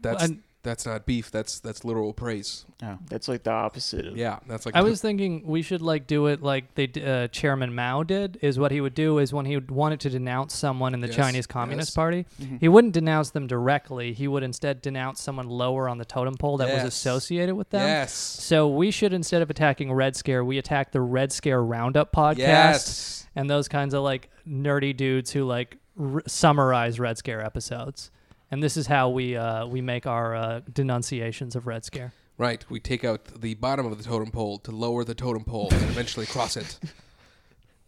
[0.00, 1.30] That's And- that's not beef.
[1.30, 2.64] That's that's literal praise.
[2.84, 2.98] Oh.
[3.08, 6.26] That's like the opposite of Yeah, that's like I was thinking we should like do
[6.26, 8.38] it like they d- uh, Chairman Mao did.
[8.42, 11.16] Is what he would do is when he wanted to denounce someone in the Yes,
[11.16, 11.94] Chinese Communist yes.
[11.96, 12.60] Party, Mhm.
[12.60, 14.12] he wouldn't denounce them directly.
[14.12, 17.86] He would instead denounce someone lower on the totem pole that was associated with them.
[17.86, 18.12] Yes.
[18.12, 22.38] So we should instead of attacking Red Scare, we attack the Red Scare Roundup podcast
[22.38, 23.26] Yes.
[23.34, 28.10] and those kinds of like nerdy dudes who like r- summarize Red Scare episodes.
[28.52, 32.12] And this is how we uh, we make our uh, denunciations of Red Scare.
[32.38, 32.64] Right.
[32.70, 35.82] We take out the bottom of the totem pole to lower the totem pole and
[35.84, 36.78] eventually cross it.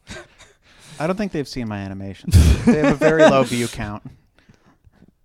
[0.99, 2.35] I don't think they've seen my animations.
[2.65, 4.05] they have a very low view count.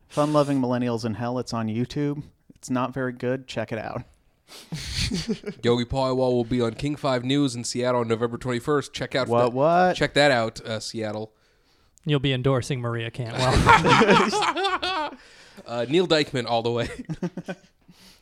[0.08, 1.40] Fun loving millennials in hell.
[1.40, 2.24] It's on YouTube.
[2.56, 3.48] It's not very good.
[3.48, 4.04] Check it out.
[5.64, 8.92] Yogi Paliwal will be on King Five News in Seattle on November 21st.
[8.92, 9.96] Check out What, that- what?
[9.96, 11.32] Check that out, uh, Seattle.
[12.06, 13.52] You'll be endorsing Maria Cantwell.
[15.68, 16.90] Uh, Neal Dikeman all the way.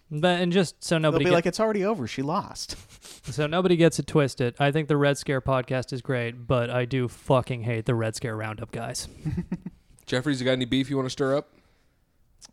[0.09, 2.07] But and just so They'll nobody be get- like, it's already over.
[2.07, 2.77] She lost.
[3.25, 4.55] so nobody gets it twisted.
[4.57, 8.15] I think the Red Scare podcast is great, but I do fucking hate the Red
[8.15, 9.09] Scare Roundup guys.
[10.05, 11.49] Jeffries, you got any beef you want to stir up?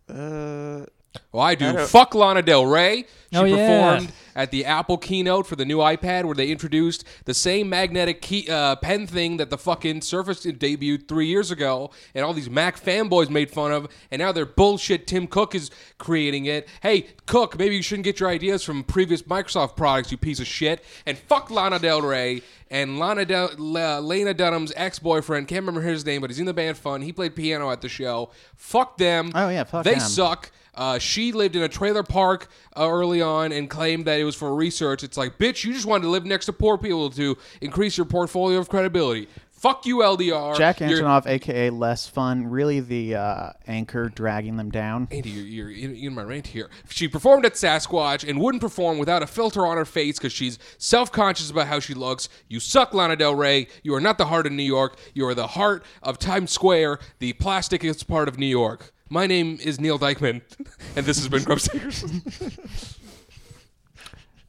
[0.09, 0.87] Uh,
[1.31, 1.67] Well, I do.
[1.79, 3.05] I Fuck Lana Del Rey.
[3.33, 3.57] She Oh, yeah.
[3.99, 8.21] performed at the Apple keynote for the new iPad where they introduced the same magnetic
[8.21, 12.51] key, uh, pen thing that the fucking Surface debuted three years ago, and all these
[12.51, 15.07] Mac fanboys made fun of, and now they're bullshit.
[15.07, 16.69] Tim Cook is creating it.
[16.83, 20.47] Hey, Cook, maybe you shouldn't get your ideas from previous Microsoft products, you piece of
[20.47, 20.85] shit.
[21.07, 25.49] And fuck Lana Del Rey and Lana Del- La- Lena Dunham's ex-boyfriend.
[25.49, 27.03] Can't remember his name, but he's in the band Fun.
[27.03, 28.31] He played piano at the show.
[28.57, 29.31] Fuck them.
[29.35, 29.93] Oh, yeah, fuck them.
[29.93, 30.09] they them.
[30.09, 30.51] suck.
[30.75, 34.35] Uh, she lived in a trailer park uh, early on and claimed that it was
[34.35, 35.05] for research.
[35.05, 38.07] It's like, bitch, you just wanted to live next to poor people to increase your
[38.07, 39.29] portfolio of credibility.
[39.53, 40.59] Fuck you, LDR.
[40.59, 45.09] Jack You're- Antonoff, aka Less Fun, really the uh, anchor dragging them down.
[45.11, 46.69] Andy, you're, you're in, in my rant here.
[46.91, 50.59] She performed at Sasquatch and wouldn't perform without a filter on her face because she's
[50.77, 52.29] self conscious about how she looks.
[52.49, 53.69] You suck, Lana Del Rey.
[53.83, 54.99] You are not the heart of New York.
[55.15, 58.93] You are the heart of Times Square, the plasticest part of New York.
[59.09, 60.43] My name is Neal Dikeman,
[60.97, 62.99] and this has been Grubstakers.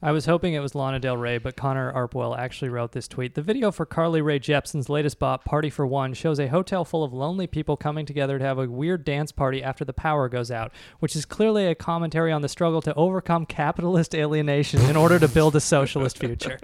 [0.01, 3.33] I was hoping it was Lana Del Rey, but Connor Arpwell actually wrote this tweet.
[3.33, 7.03] The video for Carly Rae Jepsen's latest bop, Party for One, shows a hotel full
[7.03, 10.51] of lonely people coming together to have a weird dance party after the power goes
[10.51, 15.17] out, which is clearly a commentary on the struggle to overcome capitalist alienation in order
[15.17, 16.59] to build a socialist future.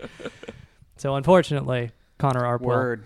[0.98, 2.62] So, unfortunately, Connor Arpwell.
[2.62, 3.04] Word.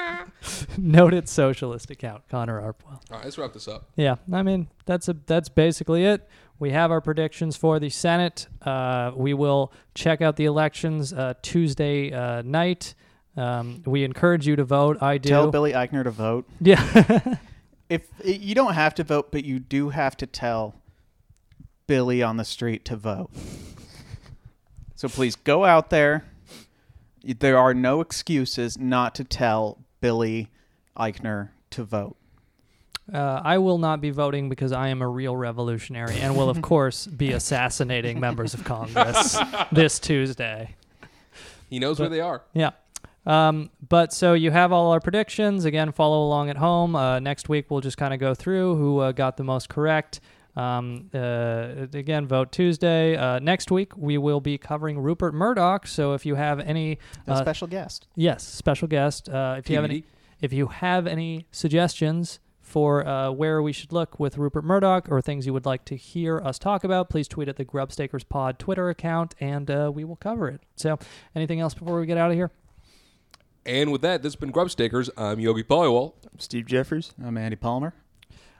[0.78, 3.00] Noted socialist account, Connor Arpwell.
[3.10, 3.88] All right, let's wrap this up.
[3.96, 6.28] Yeah, I mean that's a that's basically it.
[6.58, 8.48] We have our predictions for the Senate.
[8.62, 12.94] Uh, we will check out the elections uh, Tuesday uh, night.
[13.36, 15.00] Um, we encourage you to vote.
[15.00, 15.28] I do.
[15.28, 16.48] Tell Billy Eichner to vote.
[16.60, 17.36] Yeah.
[17.88, 20.74] if you don't have to vote, but you do have to tell
[21.86, 23.30] Billy on the street to vote.
[24.96, 26.24] So please go out there.
[27.22, 30.50] There are no excuses not to tell Billy
[30.96, 32.17] Eichner to vote.
[33.12, 36.60] Uh, I will not be voting because I am a real revolutionary and will, of
[36.62, 39.38] course, be assassinating members of Congress
[39.72, 40.74] this Tuesday.
[41.70, 42.42] He knows where they are.
[42.52, 42.70] Yeah.
[43.26, 45.64] Um, but so you have all our predictions.
[45.64, 46.96] Again, follow along at home.
[46.96, 50.20] Uh, next week, we'll just kind of go through who uh, got the most correct.
[50.56, 53.16] Um, uh, again, vote Tuesday.
[53.16, 55.86] Uh, next week, we will be covering Rupert Murdoch.
[55.86, 58.08] So if you have any A uh, special guest.
[58.16, 59.28] yes, special guest.
[59.28, 60.04] Uh, if you have any,
[60.40, 65.20] if you have any suggestions for uh, where we should look with Rupert Murdoch or
[65.22, 68.58] things you would like to hear us talk about, please tweet at the Grubstakers Pod
[68.58, 70.60] Twitter account, and uh, we will cover it.
[70.76, 70.98] So,
[71.34, 72.50] anything else before we get out of here?
[73.64, 75.08] And with that, this has been Grubstakers.
[75.16, 76.12] I'm Yogi Paliwal.
[76.30, 77.12] I'm Steve Jeffers.
[77.22, 77.94] I'm Andy Palmer.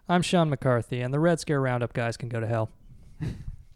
[0.08, 2.70] I'm Sean McCarthy, and the Red Scare Roundup guys can go to hell.